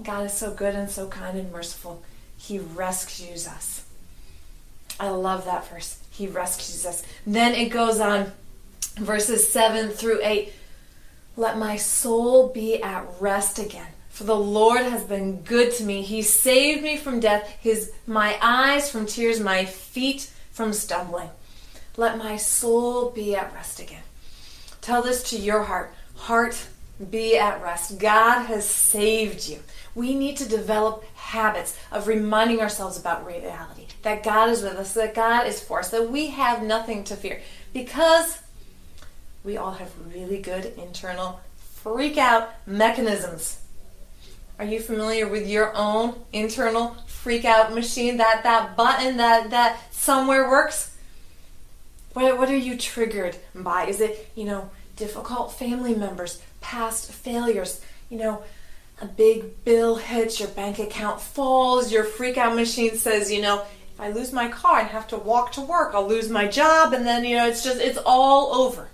God 0.03 0.25
is 0.25 0.34
so 0.34 0.53
good 0.53 0.75
and 0.75 0.89
so 0.89 1.08
kind 1.08 1.38
and 1.38 1.51
merciful. 1.51 2.03
He 2.38 2.60
rescues 2.60 3.48
us. 3.48 3.86
I 5.00 5.10
love 5.10 5.46
that 5.46 5.67
verse. 5.69 6.00
He 6.10 6.27
rescues 6.27 6.86
us. 6.86 7.03
Then 7.25 7.55
it 7.55 7.69
goes 7.69 8.00
on 8.00 8.31
verses 8.98 9.51
7 9.51 9.89
through 9.89 10.19
8. 10.22 10.53
Let 11.38 11.58
my 11.58 11.77
soul 11.77 12.50
be 12.50 12.84
at 12.84 13.05
rest 13.19 13.60
again. 13.60 13.88
For 14.10 14.25
the 14.25 14.36
Lord 14.36 14.81
has 14.81 15.03
been 15.05 15.43
good 15.43 15.72
to 15.75 15.86
me. 15.86 16.01
He 16.01 16.22
saved 16.22 16.84
me 16.84 16.98
from 16.98 17.22
death, 17.22 17.50
his 17.62 17.93
my 18.05 18.38
eyes 18.41 18.91
from 18.91 19.05
tears, 19.05 19.39
my 19.39 19.63
feet 19.63 20.29
from 20.51 20.74
stumbling. 20.74 21.29
Let 21.98 22.17
my 22.17 22.38
soul 22.38 23.10
be 23.10 23.36
at 23.36 23.53
rest 23.53 23.79
again. 23.79 24.03
Tell 24.81 25.01
this 25.01 25.24
to 25.31 25.38
your 25.38 25.63
heart. 25.63 25.93
Heart, 26.15 26.67
be 27.10 27.38
at 27.38 27.62
rest. 27.62 28.00
God 28.00 28.46
has 28.46 28.67
saved 28.67 29.48
you. 29.48 29.60
We 29.96 30.15
need 30.15 30.38
to 30.38 30.48
develop 30.48 31.03
habits 31.15 31.77
of 31.91 32.08
reminding 32.08 32.62
ourselves 32.62 33.00
about 33.00 33.25
reality. 33.25 33.88
That 34.03 34.24
God 34.24 34.50
is 34.50 34.63
with 34.63 34.77
us, 34.77 34.93
that 34.93 35.13
God 35.13 35.48
is 35.48 35.62
for 35.62 35.79
us, 35.79 35.89
that 35.89 36.10
we 36.10 36.27
have 36.27 36.63
nothing 36.63 37.03
to 37.05 37.15
fear. 37.15 37.41
Because 37.74 38.39
we 39.43 39.58
all 39.58 39.72
have 39.72 39.91
really 40.13 40.39
good 40.39 40.74
internal 40.77 41.39
freak 41.58 42.17
out 42.17 42.50
mechanisms. 42.65 43.60
Are 44.58 44.65
you 44.65 44.81
familiar 44.81 45.27
with 45.27 45.48
your 45.48 45.74
own 45.75 46.15
internal 46.34 46.98
freak 47.08 47.46
out 47.46 47.74
machine? 47.74 48.17
That 48.17 48.43
that 48.43 48.75
button 48.75 49.17
that 49.17 49.50
that 49.51 49.79
somewhere 49.91 50.50
works? 50.50 50.96
What 52.19 52.38
what 52.38 52.49
are 52.49 52.57
you 52.57 52.75
triggered 52.77 53.38
by? 53.55 53.85
Is 53.85 54.01
it, 54.01 54.29
you 54.35 54.43
know, 54.43 54.69
difficult 54.97 55.53
family 55.53 55.95
members, 55.95 56.41
past 56.59 57.13
failures, 57.13 57.79
you 58.09 58.17
know, 58.17 58.43
a 59.01 59.05
big 59.05 59.63
bill 59.63 59.95
hits, 59.95 60.38
your 60.38 60.49
bank 60.49 60.79
account 60.79 61.21
falls, 61.21 61.93
your 61.93 62.03
freak 62.03 62.38
out 62.38 62.57
machine 62.57 62.97
says, 62.97 63.31
you 63.31 63.41
know, 63.41 63.61
if 63.93 64.01
I 64.01 64.09
lose 64.09 64.33
my 64.33 64.49
car 64.49 64.81
and 64.81 64.89
have 64.89 65.07
to 65.07 65.17
walk 65.17 65.53
to 65.53 65.61
work, 65.61 65.95
I'll 65.95 66.09
lose 66.09 66.29
my 66.29 66.45
job 66.45 66.91
and 66.91 67.05
then, 67.05 67.23
you 67.23 67.38
know, 67.38 67.47
it's 67.47 67.63
just 67.63 67.79
it's 67.79 67.99
all 68.05 68.53
over. 68.53 68.89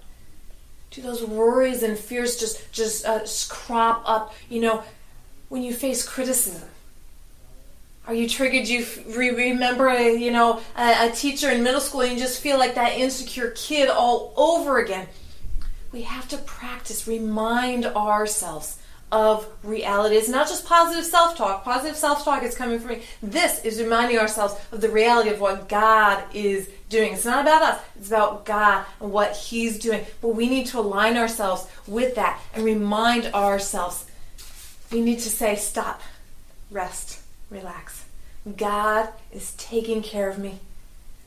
Do 0.92 1.02
those 1.02 1.24
worries 1.24 1.82
and 1.82 1.98
fears 1.98 2.36
just 2.36 2.72
just, 2.72 3.06
uh, 3.08 3.26
crop 3.50 4.04
up 4.06 4.36
you 4.50 4.62
know 4.62 4.84
when 5.50 5.64
you 5.64 5.74
face 5.74 6.08
criticism 6.08 6.70
are 8.08 8.14
you 8.14 8.30
triggered 8.30 8.68
you 8.68 8.86
remember 9.16 9.88
a, 9.88 10.16
you 10.16 10.32
know 10.32 10.62
a, 10.78 11.10
a 11.10 11.12
teacher 11.12 11.50
in 11.50 11.64
middle 11.64 11.82
school 11.82 12.02
and 12.02 12.14
you 12.14 12.20
just 12.20 12.42
feel 12.42 12.58
like 12.58 12.76
that 12.76 12.98
insecure 12.98 13.52
kid 13.52 13.90
all 13.90 14.34
over 14.38 14.80
again 14.80 15.08
we 15.92 16.02
have 16.04 16.28
to 16.28 16.38
practice 16.38 17.08
remind 17.08 17.86
ourselves 17.86 18.80
of 19.12 19.48
reality. 19.64 20.16
It's 20.16 20.30
not 20.30 20.48
just 20.48 20.66
positive 20.66 21.06
self 21.06 21.38
talk. 21.38 21.64
Positive 21.64 21.96
self 21.96 22.26
talk 22.26 22.44
is 22.44 22.56
coming 22.56 22.80
from 22.80 22.92
me. 22.92 23.04
This 23.22 23.64
is 23.64 23.82
reminding 23.82 24.18
ourselves 24.18 24.56
of 24.72 24.82
the 24.82 24.90
reality 24.90 25.30
of 25.30 25.40
what 25.40 25.70
God 25.70 26.24
is 26.34 26.70
doing. 26.90 27.14
It's 27.14 27.26
not 27.26 27.42
about 27.42 27.62
us, 27.62 27.82
it's 27.98 28.08
about 28.08 28.46
God 28.46 28.86
and 29.00 29.12
what 29.12 29.36
He's 29.36 29.80
doing. 29.80 30.06
But 30.22 30.30
we 30.30 30.50
need 30.50 30.68
to 30.68 30.80
align 30.80 31.18
ourselves 31.18 31.68
with 31.88 32.16
that 32.16 32.42
and 32.54 32.66
remind 32.66 33.28
ourselves. 33.28 34.06
We 34.92 35.02
need 35.02 35.20
to 35.20 35.30
say, 35.30 35.56
stop, 35.56 36.02
rest, 36.70 37.22
relax. 37.56 38.06
God 38.58 39.10
is 39.32 39.54
taking 39.54 40.04
care 40.04 40.30
of 40.30 40.38
me, 40.38 40.60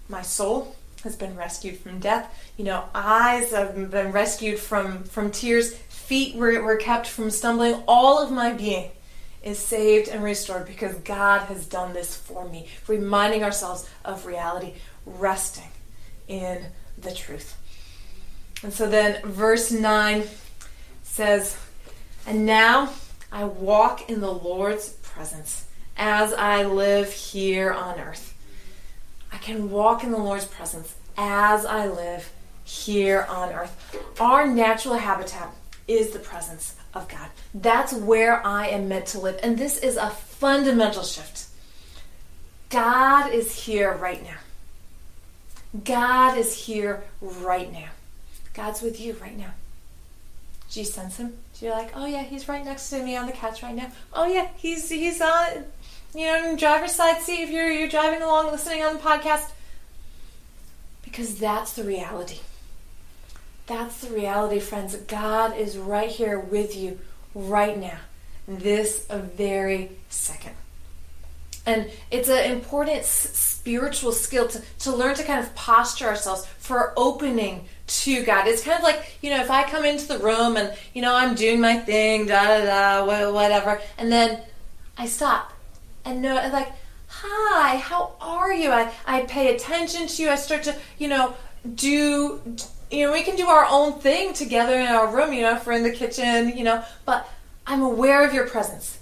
my 0.09 0.23
soul, 0.23 0.77
has 1.03 1.17
been 1.17 1.37
rescued 1.37 1.79
from 1.79 2.01
death. 2.01 2.51
You 2.57 2.65
know, 2.65 2.85
eyes 2.95 3.53
have 3.53 3.91
been 3.91 4.13
rescued 4.13 4.59
from, 4.59 5.05
from 5.05 5.31
tears. 5.31 5.75
Feet 5.75 6.37
were, 6.37 6.63
were 6.63 6.77
kept 6.77 7.07
from 7.07 7.31
stumbling. 7.31 7.83
All 7.89 8.23
of 8.23 8.31
my 8.31 8.53
being 8.53 8.91
is 9.43 9.59
saved 9.59 10.09
and 10.09 10.23
restored 10.23 10.67
because 10.67 10.97
God 10.97 11.47
has 11.47 11.67
done 11.67 11.93
this 11.93 12.17
for 12.17 12.49
me. 12.49 12.69
Reminding 12.87 13.43
ourselves 13.43 13.89
of 14.05 14.27
reality, 14.27 14.75
resting 15.07 15.71
in 16.27 16.67
the 16.97 17.13
truth. 17.13 17.57
And 18.63 18.73
so 18.73 18.89
then 18.89 19.23
verse 19.23 19.71
9 19.71 20.25
says, 21.03 21.57
And 22.27 22.45
now 22.45 22.93
I 23.31 23.45
walk 23.45 24.11
in 24.11 24.21
the 24.21 24.33
Lord's 24.33 24.91
presence 24.91 25.68
as 25.99 26.33
I 26.33 26.63
live 26.63 27.13
here 27.13 27.73
on 27.73 27.99
earth. 27.99 28.35
I 29.33 29.39
can 29.39 29.71
walk 29.71 30.05
in 30.05 30.13
the 30.13 30.19
Lord's 30.19 30.45
presence 30.47 30.95
as 31.17 31.67
I 31.67 31.89
live 31.89 32.33
here 32.65 33.27
on 33.29 33.53
earth. 33.53 33.97
Our 34.21 34.47
natural 34.47 34.95
habitat 34.95 35.51
is 35.87 36.11
the 36.11 36.19
presence 36.19 36.77
of 36.95 37.09
God. 37.09 37.29
That's 37.53 37.93
where 37.93 38.47
I 38.47 38.69
am 38.69 38.89
meant 38.89 39.07
to 39.07 39.21
live. 39.21 39.41
And 39.43 39.59
this 39.59 39.79
is 39.79 39.97
a 39.97 40.11
fundamental 40.11 41.03
shift. 41.03 41.47
God 42.71 43.33
is 43.33 43.65
here 43.65 43.93
right 43.95 44.23
now. 44.23 44.37
God 45.85 46.39
is 46.39 46.55
here 46.67 47.03
right 47.21 47.73
now. 47.73 47.89
God's 48.55 48.83
with 48.83 49.01
you 49.01 49.15
right 49.21 49.37
now. 49.37 49.53
Do 50.71 50.81
you 50.81 50.87
sense 50.87 51.17
him? 51.17 51.39
Do 51.59 51.67
you 51.67 51.71
like, 51.73 51.93
oh 51.95 52.07
yeah, 52.07 52.23
he's 52.23 52.49
right 52.49 52.65
next 52.65 52.91
to 52.91 53.03
me 53.03 53.17
on 53.17 53.27
the 53.27 53.33
couch 53.33 53.63
right 53.63 53.75
now. 53.75 53.91
Oh 54.13 54.27
yeah, 54.27 54.49
he's 54.57 54.89
he's 54.89 55.21
on 55.21 55.65
you 56.15 56.27
know, 56.27 56.57
driver's 56.57 56.93
side 56.93 57.21
seat 57.21 57.43
if 57.43 57.51
you're 57.51 57.71
you're 57.71 57.89
driving 57.89 58.23
along 58.23 58.51
listening 58.51 58.83
on 58.83 58.95
the 58.95 59.01
podcast. 59.01 59.51
Because 61.03 61.39
that's 61.39 61.73
the 61.73 61.85
reality. 61.85 62.41
That's 63.67 64.01
the 64.01 64.15
reality, 64.15 64.61
friends. 64.61 64.97
God 64.97 65.57
is 65.57 65.77
right 65.77 66.11
here 66.11 66.39
with 66.39 66.77
you 66.77 66.99
right 67.35 67.79
now, 67.79 67.99
this 68.47 69.07
very 69.11 69.91
second. 70.09 70.55
And 71.67 71.91
it's 72.11 72.31
an 72.31 72.51
important 72.51 73.05
spiritual 73.05 74.13
skill 74.13 74.49
to, 74.49 74.63
to 74.81 74.97
learn 74.97 75.15
to 75.17 75.25
kind 75.25 75.41
of 75.41 75.55
posture 75.55 76.07
ourselves 76.07 76.47
for 76.59 76.95
opening 76.97 77.67
to 77.89 78.23
God. 78.23 78.47
It's 78.47 78.63
kind 78.63 78.77
of 78.77 78.85
like, 78.85 79.19
you 79.23 79.31
know, 79.31 79.41
if 79.41 79.51
I 79.51 79.69
come 79.69 79.85
into 79.85 80.07
the 80.07 80.19
room 80.19 80.57
and, 80.57 80.77
you 80.95 81.03
know, 81.03 81.15
I'm 81.15 81.35
doing 81.35 81.61
my 81.61 81.79
thing, 81.79 82.27
da 82.27 82.45
da 82.45 83.05
da, 83.05 83.33
whatever, 83.33 83.81
and 83.97 84.13
then 84.13 84.41
I 84.97 85.07
stop 85.07 85.53
and 86.05 86.23
know, 86.23 86.35
like, 86.53 86.73
hi, 87.09 87.77
how 87.77 88.15
are 88.21 88.53
you? 88.53 88.71
I, 88.71 88.93
I 89.07 89.23
pay 89.23 89.55
attention 89.55 90.07
to 90.07 90.23
you. 90.23 90.31
I 90.31 90.37
start 90.37 90.63
to, 90.65 90.77
you 90.99 91.09
know, 91.09 91.35
do, 91.75 92.41
you 92.91 93.07
know, 93.07 93.13
we 93.13 93.23
can 93.23 93.37
do 93.37 93.47
our 93.47 93.67
own 93.69 94.01
thing 94.01 94.33
together 94.33 94.79
in 94.79 94.87
our 94.87 95.15
room, 95.15 95.33
you 95.33 95.43
know, 95.43 95.57
if 95.57 95.67
we're 95.67 95.73
in 95.73 95.83
the 95.83 95.93
kitchen, 95.93 96.57
you 96.57 96.65
know, 96.65 96.85
but 97.05 97.29
I'm 97.67 97.83
aware 97.83 98.27
of 98.27 98.33
your 98.33 98.47
presence. 98.47 98.99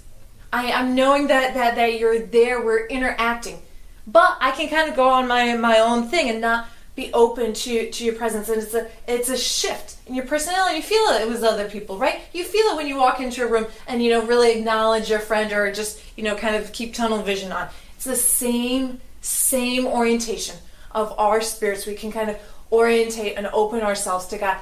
I, 0.51 0.71
I'm 0.71 0.95
knowing 0.95 1.27
that, 1.27 1.53
that, 1.53 1.75
that 1.75 1.99
you're 1.99 2.19
there, 2.19 2.63
we're 2.63 2.87
interacting. 2.87 3.61
But 4.05 4.37
I 4.39 4.51
can 4.51 4.69
kind 4.69 4.89
of 4.89 4.95
go 4.95 5.09
on 5.09 5.27
my, 5.27 5.55
my 5.57 5.79
own 5.79 6.07
thing 6.07 6.29
and 6.29 6.41
not 6.41 6.67
be 6.97 7.13
open 7.13 7.53
to, 7.53 7.91
to 7.91 8.03
your 8.03 8.15
presence. 8.15 8.49
And 8.49 8.61
it's 8.61 8.73
a, 8.73 8.89
it's 9.07 9.29
a 9.29 9.37
shift 9.37 9.97
in 10.07 10.15
your 10.15 10.25
personality. 10.25 10.77
You 10.77 10.81
feel 10.81 11.03
it 11.11 11.29
with 11.29 11.43
other 11.43 11.69
people, 11.69 11.97
right? 11.97 12.21
You 12.33 12.43
feel 12.43 12.65
it 12.71 12.75
when 12.75 12.87
you 12.87 12.97
walk 12.97 13.21
into 13.21 13.45
a 13.45 13.47
room 13.47 13.67
and, 13.87 14.03
you 14.03 14.09
know, 14.09 14.25
really 14.25 14.51
acknowledge 14.51 15.07
your 15.07 15.19
friend 15.19 15.53
or 15.53 15.71
just, 15.71 16.01
you 16.17 16.23
know, 16.23 16.35
kind 16.35 16.55
of 16.55 16.73
keep 16.73 16.95
tunnel 16.95 17.21
vision 17.21 17.51
on. 17.51 17.69
It's 17.95 18.05
the 18.05 18.15
same, 18.15 18.99
same 19.21 19.85
orientation 19.85 20.57
of 20.91 21.13
our 21.19 21.39
spirits. 21.39 21.85
We 21.85 21.93
can 21.93 22.11
kind 22.11 22.31
of 22.31 22.39
orientate 22.71 23.37
and 23.37 23.45
open 23.53 23.81
ourselves 23.81 24.25
to 24.27 24.39
God. 24.39 24.57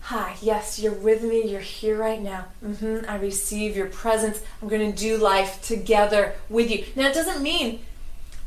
Hi, 0.00 0.36
yes, 0.42 0.78
you're 0.78 0.92
with 0.92 1.22
me. 1.22 1.50
You're 1.50 1.60
here 1.60 1.96
right 1.96 2.20
now. 2.20 2.46
Mm-hmm. 2.62 3.08
I 3.08 3.16
receive 3.16 3.76
your 3.76 3.86
presence. 3.86 4.42
I'm 4.60 4.68
going 4.68 4.92
to 4.92 4.98
do 4.98 5.16
life 5.16 5.62
together 5.62 6.34
with 6.50 6.70
you. 6.70 6.84
Now, 6.96 7.08
it 7.08 7.14
doesn't 7.14 7.42
mean 7.42 7.80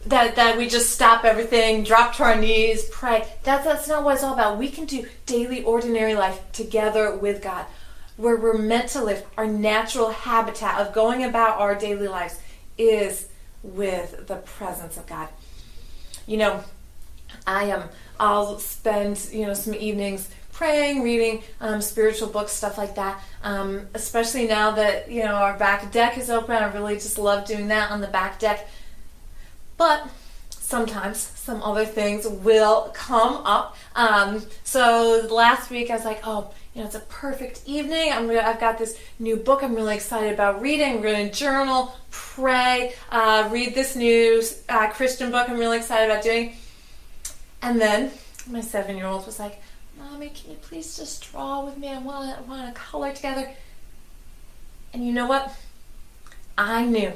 that 0.06 0.36
that 0.36 0.58
we 0.58 0.68
just 0.68 0.92
stop 0.92 1.26
everything, 1.26 1.84
drop 1.84 2.16
to 2.16 2.24
our 2.24 2.36
knees, 2.36 2.88
pray. 2.90 3.28
That's 3.44 3.66
that's 3.66 3.88
not 3.88 4.04
what 4.04 4.16
it's 4.16 4.24
all 4.24 4.34
about. 4.34 4.58
We 4.58 4.70
can 4.70 4.86
do 4.86 5.08
daily, 5.26 5.64
ordinary 5.64 6.16
life 6.16 6.40
together 6.52 7.16
with 7.16 7.42
God, 7.42 7.66
where 8.18 8.36
we're 8.36 8.58
meant 8.58 8.90
to 8.90 9.04
live. 9.04 9.26
Our 9.38 9.48
natural 9.48 10.12
habitat 10.12 10.80
of 10.80 10.94
going 10.94 11.24
about 11.24 11.60
our 11.60 11.76
daily 11.76 12.08
lives 12.08 12.40
is 12.78 13.28
with 13.64 14.28
the 14.28 14.36
presence 14.38 14.98
of 14.98 15.08
God. 15.08 15.30
You 16.28 16.38
know, 16.38 16.64
I 17.48 17.66
am. 17.66 17.82
Um, 17.82 17.90
I'll 18.18 18.60
spend 18.60 19.28
you 19.32 19.48
know 19.48 19.54
some 19.54 19.74
evenings 19.74 20.30
praying, 20.54 21.04
reading 21.04 21.44
um, 21.60 21.82
spiritual 21.82 22.30
books, 22.30 22.52
stuff 22.54 22.78
like 22.78 22.96
that. 22.96 23.22
Um, 23.44 23.88
especially 23.94 24.48
now 24.48 24.72
that 24.72 25.10
you 25.10 25.24
know 25.24 25.34
our 25.34 25.58
back 25.58 25.92
deck 25.92 26.18
is 26.20 26.30
open, 26.30 26.56
I 26.56 26.72
really 26.72 26.94
just 26.96 27.18
love 27.18 27.46
doing 27.46 27.70
that 27.70 27.90
on 27.90 28.02
the 28.02 28.08
back 28.08 28.40
deck 28.40 28.68
but 29.78 30.08
sometimes 30.50 31.20
some 31.20 31.62
other 31.62 31.86
things 31.86 32.28
will 32.28 32.92
come 32.94 33.36
up. 33.46 33.78
Um, 33.96 34.42
so 34.64 35.28
last 35.30 35.70
week 35.70 35.92
I 35.92 35.96
was 35.96 36.06
like, 36.06 36.22
oh, 36.24 36.52
you 36.74 36.82
know, 36.82 36.88
it's 36.88 36.96
a 36.96 37.02
perfect 37.02 37.62
evening. 37.66 38.12
I'm 38.12 38.28
gonna, 38.28 38.42
I've 38.42 38.60
got 38.60 38.78
this 38.78 39.00
new 39.20 39.36
book 39.38 39.64
I'm 39.64 39.76
really 39.76 39.96
excited 39.96 40.34
about 40.34 40.62
reading. 40.62 41.02
Going 41.02 41.30
to 41.30 41.34
journal, 41.34 41.96
pray, 42.12 42.94
uh, 43.12 43.48
read 43.52 43.76
this 43.76 43.96
new 43.96 44.42
uh, 44.68 44.90
Christian 44.90 45.32
book 45.32 45.48
I'm 45.50 45.58
really 45.58 45.78
excited 45.78 46.12
about 46.12 46.24
doing. 46.24 46.56
And 47.62 47.80
then 47.80 48.12
my 48.50 48.62
seven 48.62 48.98
year 48.98 49.06
old 49.06 49.26
was 49.26 49.40
like, 49.40 49.62
Mommy, 49.98 50.30
can 50.30 50.52
you 50.52 50.58
please 50.58 50.98
just 50.98 51.32
draw 51.32 51.64
with 51.64 51.78
me? 51.78 51.90
I 51.90 52.00
want 52.00 52.74
to 52.74 52.80
color 52.80 53.14
together. 53.14 53.50
And 54.94 55.06
you 55.06 55.14
know 55.14 55.28
what? 55.28 55.56
I 56.58 56.86
knew 56.86 57.14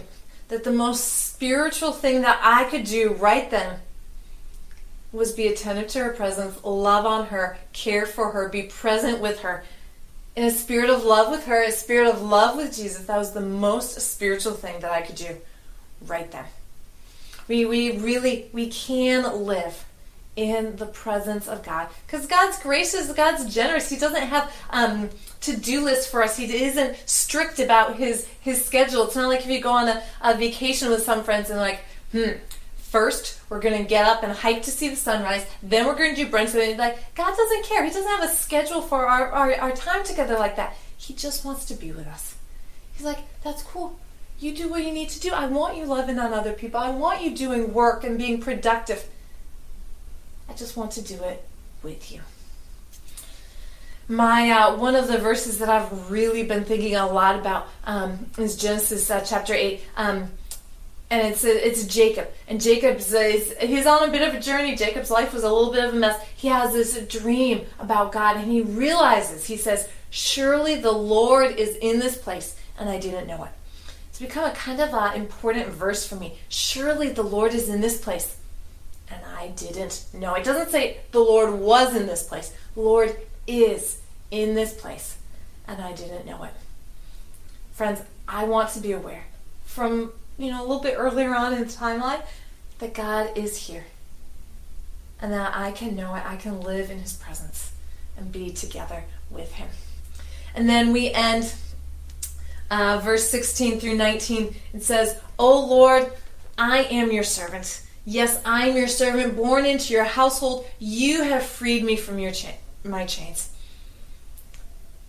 that 0.49 0.63
the 0.63 0.71
most 0.71 1.01
spiritual 1.01 1.91
thing 1.91 2.21
that 2.21 2.39
I 2.43 2.65
could 2.65 2.83
do 2.83 3.13
right 3.13 3.49
then 3.49 3.79
was 5.11 5.31
be 5.31 5.47
attentive 5.47 5.87
to 5.87 5.99
her 5.99 6.13
presence, 6.13 6.63
love 6.63 7.05
on 7.05 7.27
her, 7.27 7.57
care 7.73 8.05
for 8.05 8.31
her, 8.31 8.49
be 8.49 8.63
present 8.63 9.19
with 9.19 9.39
her. 9.39 9.63
In 10.35 10.43
a 10.43 10.51
spirit 10.51 10.89
of 10.89 11.03
love 11.03 11.31
with 11.31 11.45
her, 11.45 11.63
a 11.63 11.71
spirit 11.71 12.07
of 12.07 12.21
love 12.21 12.55
with 12.55 12.75
Jesus, 12.75 13.05
that 13.05 13.17
was 13.17 13.33
the 13.33 13.41
most 13.41 13.99
spiritual 14.01 14.53
thing 14.53 14.79
that 14.81 14.91
I 14.91 15.01
could 15.01 15.15
do 15.15 15.37
right 16.05 16.29
then. 16.31 16.45
We, 17.47 17.65
we 17.65 17.97
really, 17.97 18.49
we 18.53 18.69
can 18.69 19.45
live 19.45 19.85
in 20.35 20.75
the 20.77 20.85
presence 20.85 21.47
of 21.47 21.63
God. 21.63 21.89
Because 22.05 22.25
God's 22.25 22.59
gracious, 22.59 23.11
God's 23.11 23.53
generous. 23.53 23.89
He 23.89 23.97
doesn't 23.97 24.21
have 24.21 24.53
um, 24.69 25.09
to-do 25.41 25.83
list 25.83 26.09
for 26.09 26.23
us. 26.23 26.37
He 26.37 26.63
isn't 26.63 26.97
strict 27.09 27.59
about 27.59 27.97
his 27.97 28.27
his 28.39 28.63
schedule. 28.63 29.03
It's 29.03 29.15
not 29.15 29.27
like 29.27 29.41
if 29.41 29.47
you 29.47 29.61
go 29.61 29.71
on 29.71 29.87
a, 29.87 30.03
a 30.21 30.37
vacation 30.37 30.89
with 30.89 31.03
some 31.03 31.23
friends 31.23 31.49
and 31.49 31.59
like, 31.59 31.81
hmm, 32.11 32.31
first 32.77 33.39
we're 33.49 33.59
going 33.59 33.77
to 33.81 33.87
get 33.87 34.05
up 34.05 34.23
and 34.23 34.31
hike 34.31 34.63
to 34.63 34.71
see 34.71 34.89
the 34.89 34.95
sunrise. 34.95 35.45
Then 35.61 35.85
we're 35.85 35.95
going 35.95 36.15
to 36.15 36.23
do 36.23 36.31
brunch. 36.31 36.55
And 36.55 36.77
like, 36.77 37.15
God 37.15 37.35
doesn't 37.35 37.65
care. 37.65 37.83
He 37.83 37.91
doesn't 37.91 38.07
have 38.07 38.23
a 38.23 38.33
schedule 38.33 38.81
for 38.81 39.07
our, 39.07 39.31
our, 39.31 39.55
our 39.55 39.71
time 39.71 40.03
together 40.03 40.37
like 40.37 40.55
that. 40.55 40.75
He 40.97 41.13
just 41.13 41.43
wants 41.45 41.65
to 41.65 41.73
be 41.73 41.91
with 41.91 42.07
us. 42.07 42.35
He's 42.93 43.05
like, 43.05 43.19
that's 43.43 43.63
cool. 43.63 43.99
You 44.39 44.55
do 44.55 44.69
what 44.69 44.83
you 44.83 44.91
need 44.91 45.09
to 45.09 45.19
do. 45.19 45.31
I 45.31 45.47
want 45.47 45.77
you 45.77 45.85
loving 45.85 46.19
on 46.19 46.33
other 46.33 46.53
people. 46.53 46.79
I 46.79 46.91
want 46.91 47.21
you 47.21 47.35
doing 47.35 47.73
work 47.73 48.03
and 48.03 48.17
being 48.17 48.39
productive. 48.39 49.07
I 50.49 50.53
just 50.53 50.75
want 50.75 50.91
to 50.93 51.01
do 51.01 51.21
it 51.23 51.47
with 51.83 52.11
you. 52.11 52.21
My 54.07 54.49
uh, 54.49 54.75
one 54.77 54.95
of 54.95 55.07
the 55.07 55.19
verses 55.19 55.59
that 55.59 55.69
I've 55.69 56.09
really 56.09 56.41
been 56.41 56.63
thinking 56.63 56.95
a 56.95 57.05
lot 57.05 57.37
about 57.37 57.67
um, 57.85 58.25
is 58.39 58.57
Genesis 58.57 59.11
uh, 59.11 59.21
chapter 59.21 59.53
eight, 59.53 59.83
um, 59.95 60.31
and 61.11 61.27
it's 61.27 61.43
a, 61.43 61.67
it's 61.67 61.85
Jacob, 61.85 62.27
and 62.47 62.59
Jacob's 62.59 63.13
uh, 63.13 63.39
he's 63.61 63.85
on 63.85 64.09
a 64.09 64.11
bit 64.11 64.27
of 64.27 64.33
a 64.33 64.39
journey. 64.39 64.75
Jacob's 64.75 65.11
life 65.11 65.31
was 65.31 65.43
a 65.43 65.53
little 65.53 65.71
bit 65.71 65.85
of 65.85 65.93
a 65.93 65.97
mess. 65.97 66.19
He 66.35 66.47
has 66.47 66.73
this 66.73 66.97
dream 67.05 67.67
about 67.79 68.11
God, 68.11 68.37
and 68.37 68.51
he 68.51 68.61
realizes 68.61 69.45
he 69.45 69.57
says, 69.57 69.87
"Surely 70.09 70.73
the 70.73 70.91
Lord 70.91 71.55
is 71.55 71.75
in 71.75 71.99
this 71.99 72.17
place, 72.17 72.55
and 72.79 72.89
I 72.89 72.99
didn't 72.99 73.27
know 73.27 73.43
it." 73.43 73.51
It's 74.09 74.19
become 74.19 74.49
a 74.49 74.55
kind 74.55 74.81
of 74.81 74.91
an 74.95 75.21
important 75.21 75.67
verse 75.67 76.07
for 76.07 76.15
me. 76.15 76.39
Surely 76.49 77.09
the 77.09 77.21
Lord 77.21 77.53
is 77.53 77.69
in 77.69 77.79
this 77.79 78.01
place, 78.01 78.37
and 79.11 79.23
I 79.25 79.49
didn't 79.49 80.05
know. 80.13 80.35
It 80.35 80.43
doesn't 80.43 80.69
say 80.69 80.97
the 81.11 81.19
Lord 81.19 81.53
was 81.59 81.95
in 81.95 82.05
this 82.07 82.23
place. 82.23 82.53
Lord 82.75 83.15
is 83.47 84.01
in 84.31 84.55
this 84.55 84.73
place, 84.73 85.17
and 85.67 85.81
I 85.81 85.93
didn't 85.93 86.25
know 86.25 86.43
it. 86.43 86.53
Friends, 87.71 88.01
I 88.27 88.43
want 88.43 88.69
to 88.71 88.79
be 88.79 88.91
aware 88.91 89.25
from, 89.65 90.11
you 90.37 90.51
know, 90.51 90.61
a 90.61 90.65
little 90.65 90.83
bit 90.83 90.95
earlier 90.97 91.35
on 91.35 91.53
in 91.53 91.59
the 91.59 91.65
timeline 91.65 92.21
that 92.79 92.93
God 92.93 93.37
is 93.37 93.67
here. 93.67 93.85
And 95.21 95.33
that 95.33 95.55
I 95.55 95.71
can 95.71 95.95
know 95.95 96.15
it, 96.15 96.23
I 96.25 96.37
can 96.37 96.61
live 96.61 96.89
in 96.89 96.99
his 96.99 97.13
presence 97.13 97.73
and 98.17 98.31
be 98.31 98.51
together 98.51 99.03
with 99.29 99.53
him. 99.53 99.67
And 100.55 100.69
then 100.69 100.93
we 100.93 101.11
end 101.11 101.53
uh, 102.71 103.01
verse 103.03 103.29
16 103.29 103.79
through 103.79 103.95
19. 103.95 104.55
It 104.73 104.83
says, 104.83 105.19
O 105.37 105.65
Lord, 105.65 106.11
I 106.57 106.83
am 106.83 107.11
your 107.11 107.23
servant 107.23 107.81
Yes, 108.09 108.41
I 108.43 108.69
am 108.69 108.75
your 108.75 108.87
servant, 108.87 109.35
born 109.35 109.67
into 109.67 109.93
your 109.93 110.03
household. 110.03 110.65
You 110.79 111.25
have 111.25 111.43
freed 111.43 111.83
me 111.83 111.95
from 111.95 112.17
your 112.17 112.31
cha- 112.31 112.57
my 112.83 113.05
chains. 113.05 113.49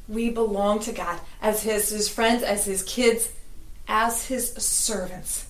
We 0.06 0.28
belong 0.28 0.80
to 0.80 0.92
God 0.92 1.18
as 1.40 1.62
his, 1.62 1.88
his 1.88 2.10
friends, 2.10 2.42
as 2.42 2.66
his 2.66 2.82
kids, 2.82 3.30
as 3.88 4.26
his 4.26 4.52
servants. 4.52 5.46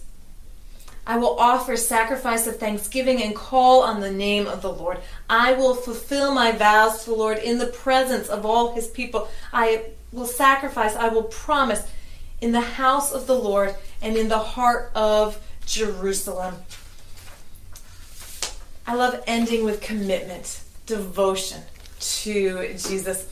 I 1.05 1.17
will 1.17 1.41
offer 1.41 1.77
sacrifice 1.77 2.47
of 2.47 2.61
thanksgiving 2.61 3.21
and 3.21 3.35
call 3.35 3.83
on 3.83 3.99
the 3.99 4.13
name 4.13 4.47
of 4.47 4.63
the 4.63 4.73
Lord. 4.73 4.99
I 5.29 5.55
will 5.55 5.75
fulfill 5.75 6.33
my 6.33 6.53
vows 6.53 7.03
to 7.03 7.11
the 7.11 7.17
Lord 7.17 7.39
in 7.39 7.59
the 7.59 7.67
presence 7.67 8.29
of 8.29 8.47
all 8.47 8.75
his 8.75 8.87
people. 8.87 9.29
I 9.53 9.87
will 10.13 10.27
sacrifice, 10.27 10.95
I 10.95 11.09
will 11.09 11.25
promise 11.25 11.85
in 12.41 12.53
the 12.53 12.61
house 12.61 13.11
of 13.11 13.27
the 13.27 13.37
Lord 13.37 13.75
and 14.01 14.17
in 14.17 14.29
the 14.29 14.39
heart 14.39 14.93
of 14.95 15.41
Jerusalem. 15.67 16.55
I 18.87 18.95
love 18.95 19.23
ending 19.27 19.65
with 19.65 19.81
commitment, 19.81 20.63
devotion 20.87 21.63
to 22.01 22.75
Jesus. 22.77 23.27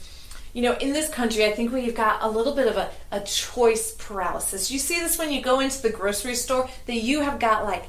You 0.53 0.63
know, 0.63 0.77
in 0.79 0.93
this 0.93 1.09
country, 1.11 1.45
I 1.45 1.53
think 1.53 1.73
we've 1.73 1.95
got 1.95 2.23
a 2.23 2.29
little 2.29 2.55
bit 2.55 2.67
of 2.67 2.77
a, 2.77 2.91
a 3.11 3.21
choice 3.21 3.93
paralysis. 3.93 4.71
You 4.71 4.79
see 4.79 5.01
this 5.01 5.19
when 5.19 5.33
you 5.33 5.43
go 5.43 5.61
into 5.61 5.83
the 5.83 5.91
grocery 5.91 6.35
store, 6.35 6.69
that 6.87 6.97
you 6.97 7.21
have 7.21 7.39
got 7.39 7.65
like 7.65 7.85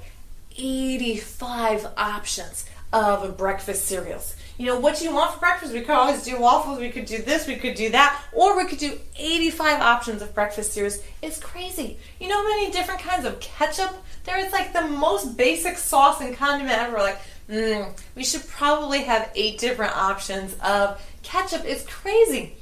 85 0.58 1.88
options 1.98 2.66
of 2.92 3.38
breakfast 3.38 3.86
cereals. 3.86 4.36
You 4.58 4.66
know, 4.66 4.80
what 4.80 4.98
do 4.98 5.06
you 5.06 5.14
want 5.14 5.34
for 5.34 5.40
breakfast? 5.40 5.72
We 5.72 5.82
could 5.82 5.92
always 5.92 6.24
do 6.24 6.40
waffles, 6.40 6.80
we 6.80 6.90
could 6.90 7.06
do 7.06 7.20
this, 7.20 7.48
we 7.48 7.56
could 7.56 7.76
do 7.76 7.90
that, 7.92 8.22
or 8.34 8.58
we 8.58 8.66
could 8.66 8.80
do 8.80 9.00
85 9.16 9.82
options 9.82 10.22
of 10.22 10.34
breakfast 10.34 10.74
cereals. 10.74 11.00
It's 11.22 11.40
crazy. 11.40 11.98
You 12.20 12.28
know 12.28 12.36
how 12.36 12.44
many 12.44 12.72
different 12.72 13.00
kinds 13.00 13.26
of 13.26 13.40
ketchup? 13.40 13.96
There 14.26 14.38
is 14.38 14.52
like 14.52 14.74
the 14.74 14.82
most 14.82 15.38
basic 15.38 15.78
sauce 15.78 16.20
and 16.20 16.36
condiment 16.36 16.78
ever. 16.78 16.98
Like, 16.98 17.20
mm, 17.50 18.00
we 18.16 18.24
should 18.24 18.48
probably 18.48 19.04
have 19.04 19.32
eight 19.36 19.60
different 19.60 19.96
options 19.96 20.56
of 20.64 21.02
ketchup. 21.24 21.64
It's 21.66 21.86
crazy. 21.86 22.56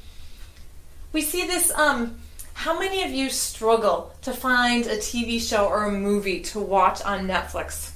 We 1.14 1.22
see 1.22 1.46
this. 1.46 1.72
Um, 1.72 2.20
how 2.54 2.80
many 2.80 3.04
of 3.04 3.12
you 3.12 3.30
struggle 3.30 4.14
to 4.24 4.34
find 4.34 4.88
a 4.88 4.98
TV 4.98 5.40
show 5.40 5.68
or 5.68 5.86
a 5.86 5.92
movie 5.92 6.42
to 6.42 6.60
watch 6.60 7.02
on 7.04 7.28
Netflix? 7.28 7.92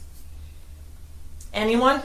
Anyone? 1.53 2.01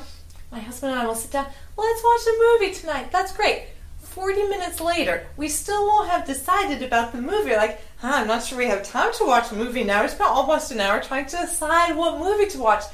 My 0.51 0.61
husband 0.61 0.93
and 0.93 1.01
I 1.01 1.07
will 1.07 1.15
sit 1.15 1.33
down. 1.33 1.47
Let's 1.77 2.03
watch 2.03 2.21
a 2.27 2.59
movie 2.61 2.75
tonight. 2.75 3.13
That's 3.13 3.37
great. 3.37 3.67
40 4.01 4.45
minutes 4.45 4.81
later, 4.81 5.27
we 5.37 5.49
still 5.49 5.87
won't 5.87 6.09
have 6.09 6.27
decided 6.27 6.83
about 6.83 7.13
the 7.13 7.21
movie. 7.21 7.55
Like, 7.55 7.83
huh, 7.99 8.13
I'm 8.15 8.27
not 8.27 8.43
sure 8.43 8.57
we 8.57 8.67
have 8.67 8.83
time 8.83 9.13
to 9.19 9.27
watch 9.27 9.53
a 9.53 9.55
movie 9.55 9.85
now. 9.85 10.03
We 10.03 10.09
spent 10.09 10.31
almost 10.31 10.73
an 10.73 10.81
hour 10.81 11.03
trying 11.03 11.27
to 11.27 11.37
decide 11.37 11.95
what 11.95 12.19
movie 12.19 12.51
to 12.53 12.59
watch. 12.59 12.85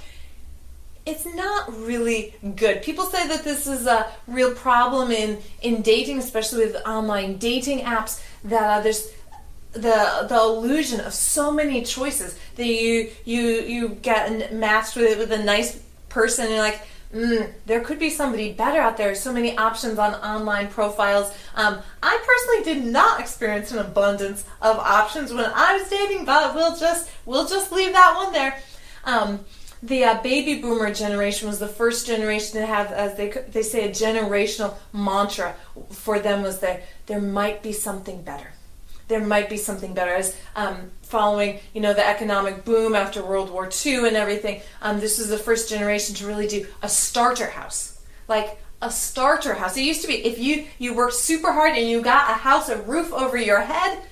It's 1.05 1.27
not 1.27 1.77
really 1.85 2.35
good. 2.55 2.83
People 2.83 3.07
say 3.07 3.27
that 3.27 3.43
this 3.43 3.67
is 3.67 3.87
a 3.87 4.07
real 4.29 4.55
problem 4.55 5.11
in, 5.11 5.39
in 5.61 5.83
dating, 5.83 6.19
especially 6.19 6.67
with 6.67 6.77
online 6.87 7.39
dating 7.39 7.81
apps, 7.81 8.23
that 8.45 8.79
uh, 8.79 8.81
there's 8.83 9.11
the 9.73 10.27
the 10.29 10.39
illusion 10.39 11.01
of 11.01 11.15
so 11.15 11.51
many 11.51 11.83
choices 11.83 12.39
that 12.57 12.67
you 12.67 13.11
you 13.25 13.41
you 13.63 13.89
get 13.89 14.53
matched 14.53 14.97
with 14.97 15.19
with 15.19 15.33
a 15.33 15.43
nice 15.43 15.81
person 16.11 16.45
and 16.45 16.55
you're 16.55 16.63
like 16.63 16.83
mm, 17.13 17.51
there 17.67 17.81
could 17.81 17.99
be 17.99 18.11
somebody 18.11 18.53
better 18.53 18.81
out 18.81 18.97
there. 18.97 19.15
So 19.15 19.33
many 19.33 19.57
options 19.57 19.99
on 19.99 20.15
online 20.15 20.69
profiles. 20.69 21.33
Um, 21.55 21.79
I 22.03 22.25
personally 22.27 22.75
did 22.75 22.93
not 22.93 23.21
experience 23.21 23.73
an 23.73 23.79
abundance 23.79 24.45
of 24.61 24.79
options 24.79 25.33
when 25.33 25.45
I 25.47 25.77
was 25.77 25.89
dating, 25.89 26.25
but 26.25 26.55
we'll 26.55 26.77
just 26.77 27.11
we'll 27.27 27.47
just 27.47 27.73
leave 27.73 27.93
that 27.93 28.15
one 28.17 28.33
there. 28.33 28.59
Um, 29.05 29.45
the 29.83 30.05
uh, 30.05 30.23
baby 30.23 30.61
boomer 30.61 30.93
generation 30.95 31.49
was 31.49 31.59
the 31.59 31.69
first 31.69 32.07
generation 32.07 32.61
to 32.61 32.67
have, 32.67 32.93
as 32.93 33.17
they 33.17 33.31
they 33.49 33.63
say, 33.63 33.89
a 33.89 33.91
generational 33.91 34.75
mantra 34.93 35.55
for 35.91 36.19
them 36.19 36.43
was 36.43 36.61
that 36.61 36.85
there 37.07 37.21
might 37.21 37.63
be 37.63 37.73
something 37.73 38.23
better 38.23 38.53
there 39.13 39.21
might 39.21 39.49
be 39.49 39.57
something 39.57 39.93
better. 39.95 40.13
As 40.13 40.37
um, 40.57 40.91
following, 41.03 41.61
you 41.75 41.81
know, 41.81 41.93
the 41.93 42.07
economic 42.07 42.65
boom 42.65 42.95
after 42.95 43.25
World 43.25 43.51
War 43.51 43.69
II 43.85 44.09
and 44.09 44.17
everything, 44.17 44.63
um, 44.81 45.01
this 45.01 45.19
was 45.19 45.29
the 45.29 45.39
first 45.39 45.69
generation 45.69 46.15
to 46.17 46.27
really 46.27 46.49
do 46.49 46.67
a 46.83 46.89
starter 46.89 47.51
house, 47.51 48.03
like 48.27 48.59
a 48.81 48.91
starter 48.91 49.55
house. 49.55 49.77
It 49.77 49.83
used 49.83 50.03
to 50.03 50.09
be 50.09 50.25
if 50.25 50.39
you 50.39 50.67
you 50.79 50.95
worked 50.95 51.15
super 51.15 51.53
hard 51.53 51.77
and 51.77 51.89
you 51.89 52.01
got 52.03 52.31
a 52.31 52.35
house, 52.35 52.69
a 52.69 52.81
roof 52.83 53.13
over 53.13 53.37
your 53.37 53.61
head, 53.61 54.03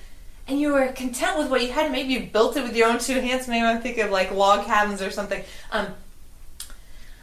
and 0.51 0.59
you 0.59 0.73
were 0.73 0.87
content 0.89 1.37
with 1.37 1.49
what 1.49 1.61
you 1.61 1.71
had. 1.71 1.91
Maybe 1.91 2.13
you 2.13 2.19
built 2.25 2.57
it 2.57 2.63
with 2.63 2.75
your 2.75 2.89
own 2.89 2.99
two 2.99 3.19
hands. 3.21 3.47
Maybe 3.47 3.65
I'm 3.65 3.81
thinking 3.81 4.03
of 4.03 4.11
like 4.11 4.31
log 4.31 4.65
cabins 4.65 5.01
or 5.01 5.09
something. 5.09 5.41
Um, 5.71 5.87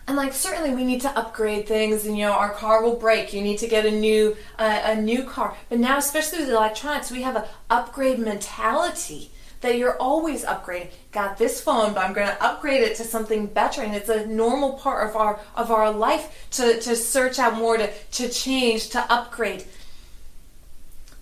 and 0.07 0.17
like 0.17 0.33
certainly 0.33 0.75
we 0.75 0.83
need 0.83 1.03
to 1.03 1.19
upgrade 1.19 1.69
things 1.69 2.07
and 2.07 2.17
you 2.17 2.25
know 2.25 2.33
our 2.33 2.49
car 2.49 2.83
will 2.83 2.97
break 2.97 3.35
you 3.35 3.43
need 3.43 3.59
to 3.59 3.69
get 3.69 3.85
a 3.85 3.91
new 3.91 4.35
uh, 4.59 4.81
a 4.85 4.97
new 4.99 5.23
car 5.23 5.55
but 5.69 5.79
now 5.79 5.99
especially 5.99 6.39
with 6.39 6.49
electronics 6.49 7.11
we 7.11 7.21
have 7.21 7.37
a 7.37 7.47
upgrade 7.69 8.19
mentality 8.19 9.31
that 9.61 9.77
you're 9.77 9.99
always 9.99 10.47
upgrading 10.47 10.89
got 11.13 11.37
this 11.37 11.61
phone 11.61 11.93
but 11.93 12.03
i'm 12.07 12.15
going 12.15 12.27
to 12.27 12.43
upgrade 12.43 12.81
it 12.81 12.97
to 12.97 13.05
something 13.05 13.45
better 13.45 13.83
and 13.83 13.95
it's 13.95 14.09
a 14.09 14.25
normal 14.25 14.73
part 14.79 15.07
of 15.07 15.15
our 15.15 15.39
of 15.55 15.71
our 15.71 15.93
life 15.93 16.49
to 16.51 16.81
to 16.81 16.97
search 16.97 17.39
out 17.39 17.55
more 17.55 17.77
to 17.77 17.93
to 18.11 18.31
change 18.31 18.89
to 18.89 19.13
upgrade 19.13 19.63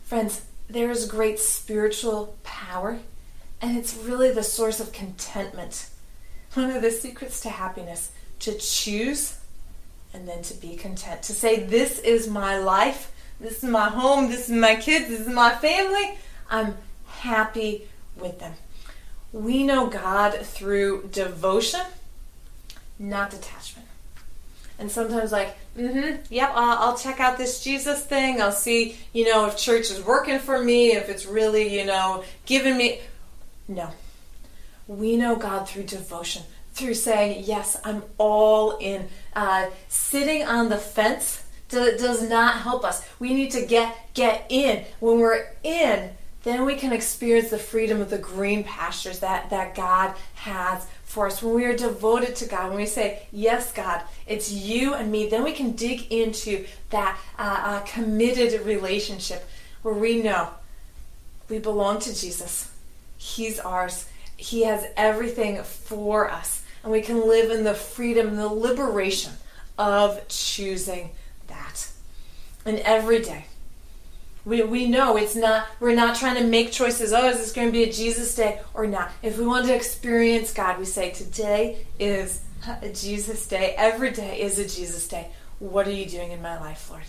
friends 0.05 0.43
there 0.69 0.91
is 0.91 1.07
great 1.07 1.39
spiritual 1.39 2.37
power 2.43 2.99
and 3.61 3.77
it's 3.77 3.97
really 3.97 4.33
the 4.33 4.43
source 4.43 4.81
of 4.81 4.93
contentment 4.93 5.89
one 6.55 6.71
of 6.71 6.83
the 6.83 6.91
secrets 6.91 7.41
to 7.41 7.51
happiness 7.51 8.11
to 8.39 8.55
choose 8.55 9.39
and 10.13 10.27
then 10.27 10.43
to 10.43 10.55
be 10.55 10.77
content. 10.77 11.23
To 11.25 11.33
say, 11.33 11.61
This 11.65 11.99
is 12.01 12.29
my 12.29 12.59
life, 12.59 13.13
this 13.39 13.63
is 13.63 13.71
my 13.71 13.89
home, 13.91 14.31
this 14.31 14.49
is 14.49 14.57
my 14.57 14.77
kids, 14.77 15.09
this 15.09 15.21
is 15.21 15.29
my 15.29 15.55
family. 15.55 16.17
I'm 16.51 16.77
happy 17.07 17.89
with 18.17 18.39
them. 18.39 18.55
We 19.33 19.65
know 19.65 19.89
God 19.89 20.35
through 20.35 21.09
devotion, 21.13 21.83
not 22.99 23.31
detachment. 23.31 23.89
And 24.79 24.91
sometimes, 24.91 25.33
like, 25.33 25.57
mm-hmm, 25.77 26.23
yep, 26.31 26.53
I'll, 26.55 26.79
I'll 26.79 26.97
check 26.97 27.21
out 27.21 27.39
this 27.39 27.63
Jesus 27.63 28.05
thing. 28.05 28.41
I'll 28.41 28.53
see, 28.53 28.97
you 29.13 29.31
know, 29.31 29.47
if 29.47 29.57
church 29.57 29.91
is 29.91 30.03
working 30.03 30.39
for 30.39 30.63
me, 30.63 30.93
if 30.93 31.09
it's 31.09 31.27
really, 31.27 31.79
you 31.79 31.85
know, 31.85 32.25
giving 32.45 32.77
me. 32.77 33.01
No. 33.69 33.91
We 34.87 35.17
know 35.17 35.37
God 35.37 35.69
through 35.69 35.85
devotion 35.85 36.43
through 36.77 36.95
saying, 36.95 37.45
Yes, 37.45 37.77
I'm 37.85 38.03
all 38.19 38.77
in. 38.77 39.09
Uh, 39.35 39.71
sitting 39.89 40.45
on 40.45 40.69
the 40.69 40.77
fence 40.77 41.43
do, 41.69 41.97
does 41.97 42.29
not 42.29 42.61
help 42.61 42.85
us. 42.85 43.07
We 43.19 43.35
need 43.35 43.51
to 43.53 43.65
get, 43.65 43.97
get 44.15 44.47
in. 44.51 44.85
When 45.01 45.19
we're 45.19 45.47
in, 45.65 46.11
then 46.45 46.65
we 46.65 46.77
can 46.77 46.93
experience 46.93 47.51
the 47.51 47.59
freedom 47.59 48.01
of 48.01 48.11
the 48.11 48.19
green 48.19 48.63
pastures 48.63 49.19
that, 49.21 49.51
that 49.51 49.75
God 49.75 50.15
has 50.35 50.87
us. 51.25 51.41
When 51.41 51.55
we 51.55 51.65
are 51.65 51.77
devoted 51.77 52.35
to 52.37 52.47
God, 52.47 52.71
when 52.71 52.79
we 52.79 52.87
say, 52.87 53.23
Yes, 53.31 53.73
God, 53.73 54.03
it's 54.27 54.51
you 54.51 54.95
and 54.95 55.13
me, 55.13 55.29
then 55.29 55.45
we 55.45 55.53
can 55.53 55.73
dig 55.73 56.13
into 56.13 56.67
that 56.91 57.17
uh, 57.39 57.61
uh, 57.65 57.81
committed 57.81 58.61
relationship 58.67 59.49
where 59.83 59.95
we 59.95 60.21
know 60.21 60.49
we 61.49 61.61
belong 61.61 62.01
to 62.01 62.15
Jesus. 62.15 62.73
He's 63.17 63.61
ours. 63.61 64.09
He 64.37 64.65
has 64.65 64.85
everything 64.97 65.63
for 65.63 66.29
us 66.29 66.65
and 66.87 66.93
we 66.93 67.01
can 67.01 67.27
live 67.27 67.51
in 67.51 67.65
the 67.65 67.75
freedom 67.75 68.37
the 68.37 68.47
liberation 68.47 69.33
of 69.77 70.27
choosing 70.29 71.11
that. 71.49 71.91
And 72.65 72.79
every 72.79 73.21
day, 73.21 73.47
we, 74.47 74.63
we 74.63 74.89
know 74.89 75.17
it's 75.17 75.35
not, 75.35 75.67
we're 75.81 75.95
not 75.95 76.17
trying 76.17 76.37
to 76.37 76.45
make 76.45 76.71
choices. 76.71 77.13
Oh, 77.13 77.29
is 77.29 77.39
this 77.39 77.53
going 77.53 77.67
to 77.67 77.73
be 77.73 77.83
a 77.83 77.93
Jesus 77.93 78.33
day 78.35 78.61
or 78.75 78.87
not? 78.87 79.11
If 79.21 79.39
we 79.39 79.47
want 79.47 79.67
to 79.67 79.75
experience 79.75 80.55
God, 80.55 80.79
we 80.79 80.85
say, 80.85 81.11
today 81.11 81.85
is 81.99 82.43
a 82.81 82.89
Jesus 82.91 83.47
day. 83.49 83.75
Every 83.77 84.13
day 84.13 84.41
is 84.41 84.61
a 84.61 84.63
Jesus 84.63 85.09
day. 85.09 85.29
What 85.59 85.89
are 85.89 85.93
you 85.93 86.07
doing 86.07 86.31
in 86.31 86.41
my 86.41 86.61
life, 86.61 86.89
Lord? 86.89 87.03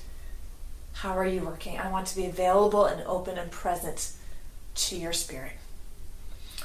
How 0.94 1.16
are 1.16 1.28
you 1.28 1.42
working? 1.42 1.78
I 1.78 1.92
want 1.92 2.08
to 2.08 2.16
be 2.16 2.26
available 2.26 2.86
and 2.86 3.04
open 3.04 3.38
and 3.38 3.52
present 3.52 4.14
to 4.74 4.98
your 4.98 5.14
spirit. 5.14 5.54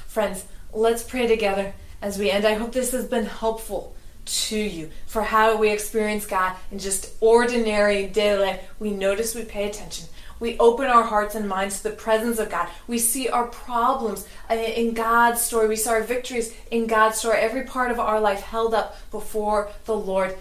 Friends, 0.07 0.43
let's 0.73 1.03
pray 1.03 1.27
together 1.27 1.73
as 2.01 2.17
we 2.17 2.31
end. 2.31 2.45
I 2.45 2.55
hope 2.55 2.71
this 2.71 2.93
has 2.93 3.05
been 3.05 3.27
helpful 3.27 3.95
to 4.25 4.57
you 4.57 4.89
for 5.05 5.21
how 5.21 5.55
we 5.55 5.69
experience 5.69 6.25
God 6.25 6.55
in 6.71 6.79
just 6.79 7.13
ordinary 7.21 8.07
daily 8.07 8.43
life. 8.43 8.71
We 8.79 8.89
notice, 8.89 9.35
we 9.35 9.43
pay 9.43 9.69
attention. 9.69 10.07
We 10.43 10.59
open 10.59 10.87
our 10.87 11.03
hearts 11.03 11.35
and 11.35 11.47
minds 11.47 11.77
to 11.77 11.83
the 11.83 11.95
presence 11.95 12.37
of 12.37 12.49
God. 12.49 12.67
We 12.85 12.99
see 12.99 13.29
our 13.29 13.47
problems 13.47 14.27
in 14.49 14.93
God's 14.93 15.39
story. 15.39 15.69
We 15.69 15.77
see 15.77 15.89
our 15.89 16.03
victories 16.03 16.53
in 16.69 16.85
God's 16.85 17.17
story. 17.17 17.37
Every 17.37 17.63
part 17.63 17.91
of 17.91 17.99
our 17.99 18.19
life 18.19 18.41
held 18.41 18.73
up 18.73 18.97
before 19.09 19.71
the 19.85 19.95
Lord. 19.95 20.37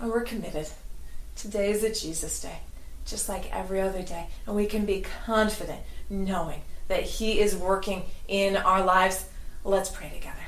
And 0.00 0.10
we're 0.10 0.22
committed. 0.22 0.68
Today 1.36 1.70
is 1.70 1.84
a 1.84 1.92
Jesus 1.92 2.40
day, 2.40 2.60
just 3.04 3.28
like 3.28 3.54
every 3.54 3.82
other 3.82 4.00
day. 4.00 4.28
And 4.46 4.56
we 4.56 4.64
can 4.64 4.86
be 4.86 5.04
confident 5.26 5.82
knowing 6.08 6.62
that 6.88 7.02
He 7.02 7.38
is 7.38 7.54
working 7.54 8.04
in 8.28 8.56
our 8.56 8.82
lives. 8.82 9.26
Let's 9.64 9.90
pray 9.90 10.08
together. 10.08 10.38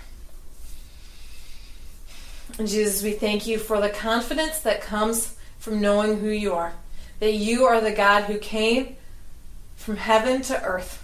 Jesus, 2.66 3.02
we 3.02 3.12
thank 3.12 3.46
you 3.46 3.58
for 3.58 3.82
the 3.82 3.90
confidence 3.90 4.60
that 4.60 4.80
comes 4.80 5.36
from 5.58 5.82
knowing 5.82 6.20
who 6.20 6.30
you 6.30 6.54
are. 6.54 6.72
That 7.20 7.34
you 7.34 7.64
are 7.64 7.80
the 7.80 7.92
God 7.92 8.24
who 8.24 8.38
came 8.38 8.96
from 9.76 9.96
heaven 9.96 10.42
to 10.42 10.62
earth 10.62 11.02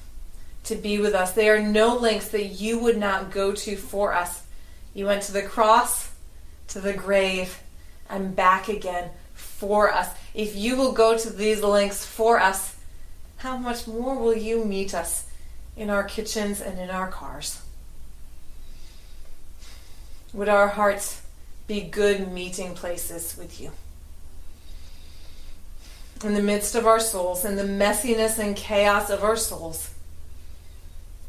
to 0.64 0.74
be 0.74 0.98
with 0.98 1.14
us. 1.14 1.32
There 1.32 1.56
are 1.56 1.62
no 1.62 1.96
lengths 1.96 2.28
that 2.28 2.46
you 2.46 2.78
would 2.78 2.98
not 2.98 3.30
go 3.30 3.52
to 3.52 3.76
for 3.76 4.12
us. 4.12 4.42
You 4.94 5.06
went 5.06 5.22
to 5.24 5.32
the 5.32 5.42
cross, 5.42 6.10
to 6.68 6.80
the 6.80 6.92
grave, 6.92 7.60
and 8.08 8.34
back 8.36 8.68
again 8.68 9.10
for 9.34 9.92
us. 9.92 10.08
If 10.34 10.56
you 10.56 10.76
will 10.76 10.92
go 10.92 11.16
to 11.16 11.30
these 11.30 11.62
lengths 11.62 12.04
for 12.04 12.40
us, 12.40 12.76
how 13.38 13.56
much 13.56 13.86
more 13.86 14.16
will 14.16 14.36
you 14.36 14.64
meet 14.64 14.94
us 14.94 15.26
in 15.76 15.90
our 15.90 16.04
kitchens 16.04 16.60
and 16.60 16.78
in 16.78 16.90
our 16.90 17.08
cars? 17.08 17.62
Would 20.32 20.48
our 20.48 20.68
hearts 20.68 21.22
be 21.66 21.80
good 21.80 22.30
meeting 22.30 22.74
places 22.74 23.36
with 23.38 23.60
you? 23.60 23.72
In 26.22 26.34
the 26.34 26.42
midst 26.42 26.74
of 26.74 26.86
our 26.86 27.00
souls, 27.00 27.44
in 27.44 27.56
the 27.56 27.62
messiness 27.62 28.38
and 28.38 28.54
chaos 28.54 29.08
of 29.08 29.24
our 29.24 29.36
souls, 29.36 29.94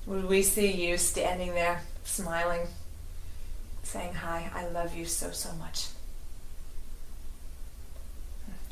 would 0.06 0.27
we 0.27 0.43
see 0.43 0.71
you 0.71 0.97
standing 0.97 1.54
there, 1.54 1.82
smiling, 2.04 2.67
saying, 3.84 4.13
Hi, 4.15 4.51
I 4.54 4.67
love 4.67 4.95
you 4.95 5.06
so, 5.06 5.32
so 5.32 5.54
much? 5.54 5.88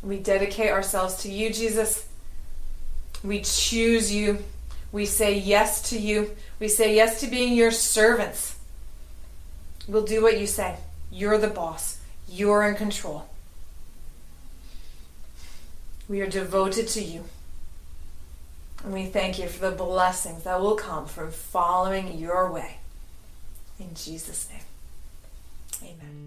We 0.03 0.17
dedicate 0.17 0.71
ourselves 0.71 1.23
to 1.23 1.31
you, 1.31 1.53
Jesus. 1.53 2.07
We 3.23 3.41
choose 3.41 4.13
you. 4.13 4.39
We 4.91 5.05
say 5.05 5.37
yes 5.37 5.89
to 5.89 5.99
you. 5.99 6.35
We 6.59 6.67
say 6.67 6.95
yes 6.95 7.21
to 7.21 7.27
being 7.27 7.53
your 7.53 7.71
servants. 7.71 8.57
We'll 9.87 10.05
do 10.05 10.21
what 10.21 10.39
you 10.39 10.47
say. 10.47 10.77
You're 11.11 11.37
the 11.37 11.47
boss. 11.47 11.99
You're 12.27 12.67
in 12.67 12.75
control. 12.75 13.27
We 16.09 16.21
are 16.21 16.27
devoted 16.27 16.87
to 16.89 17.01
you. 17.01 17.23
And 18.83 18.93
we 18.93 19.05
thank 19.05 19.37
you 19.37 19.47
for 19.47 19.69
the 19.69 19.75
blessings 19.75 20.43
that 20.43 20.59
will 20.59 20.75
come 20.75 21.05
from 21.05 21.31
following 21.31 22.17
your 22.17 22.51
way. 22.51 22.77
In 23.79 23.93
Jesus' 23.93 24.49
name, 24.49 25.91
amen. 25.91 26.19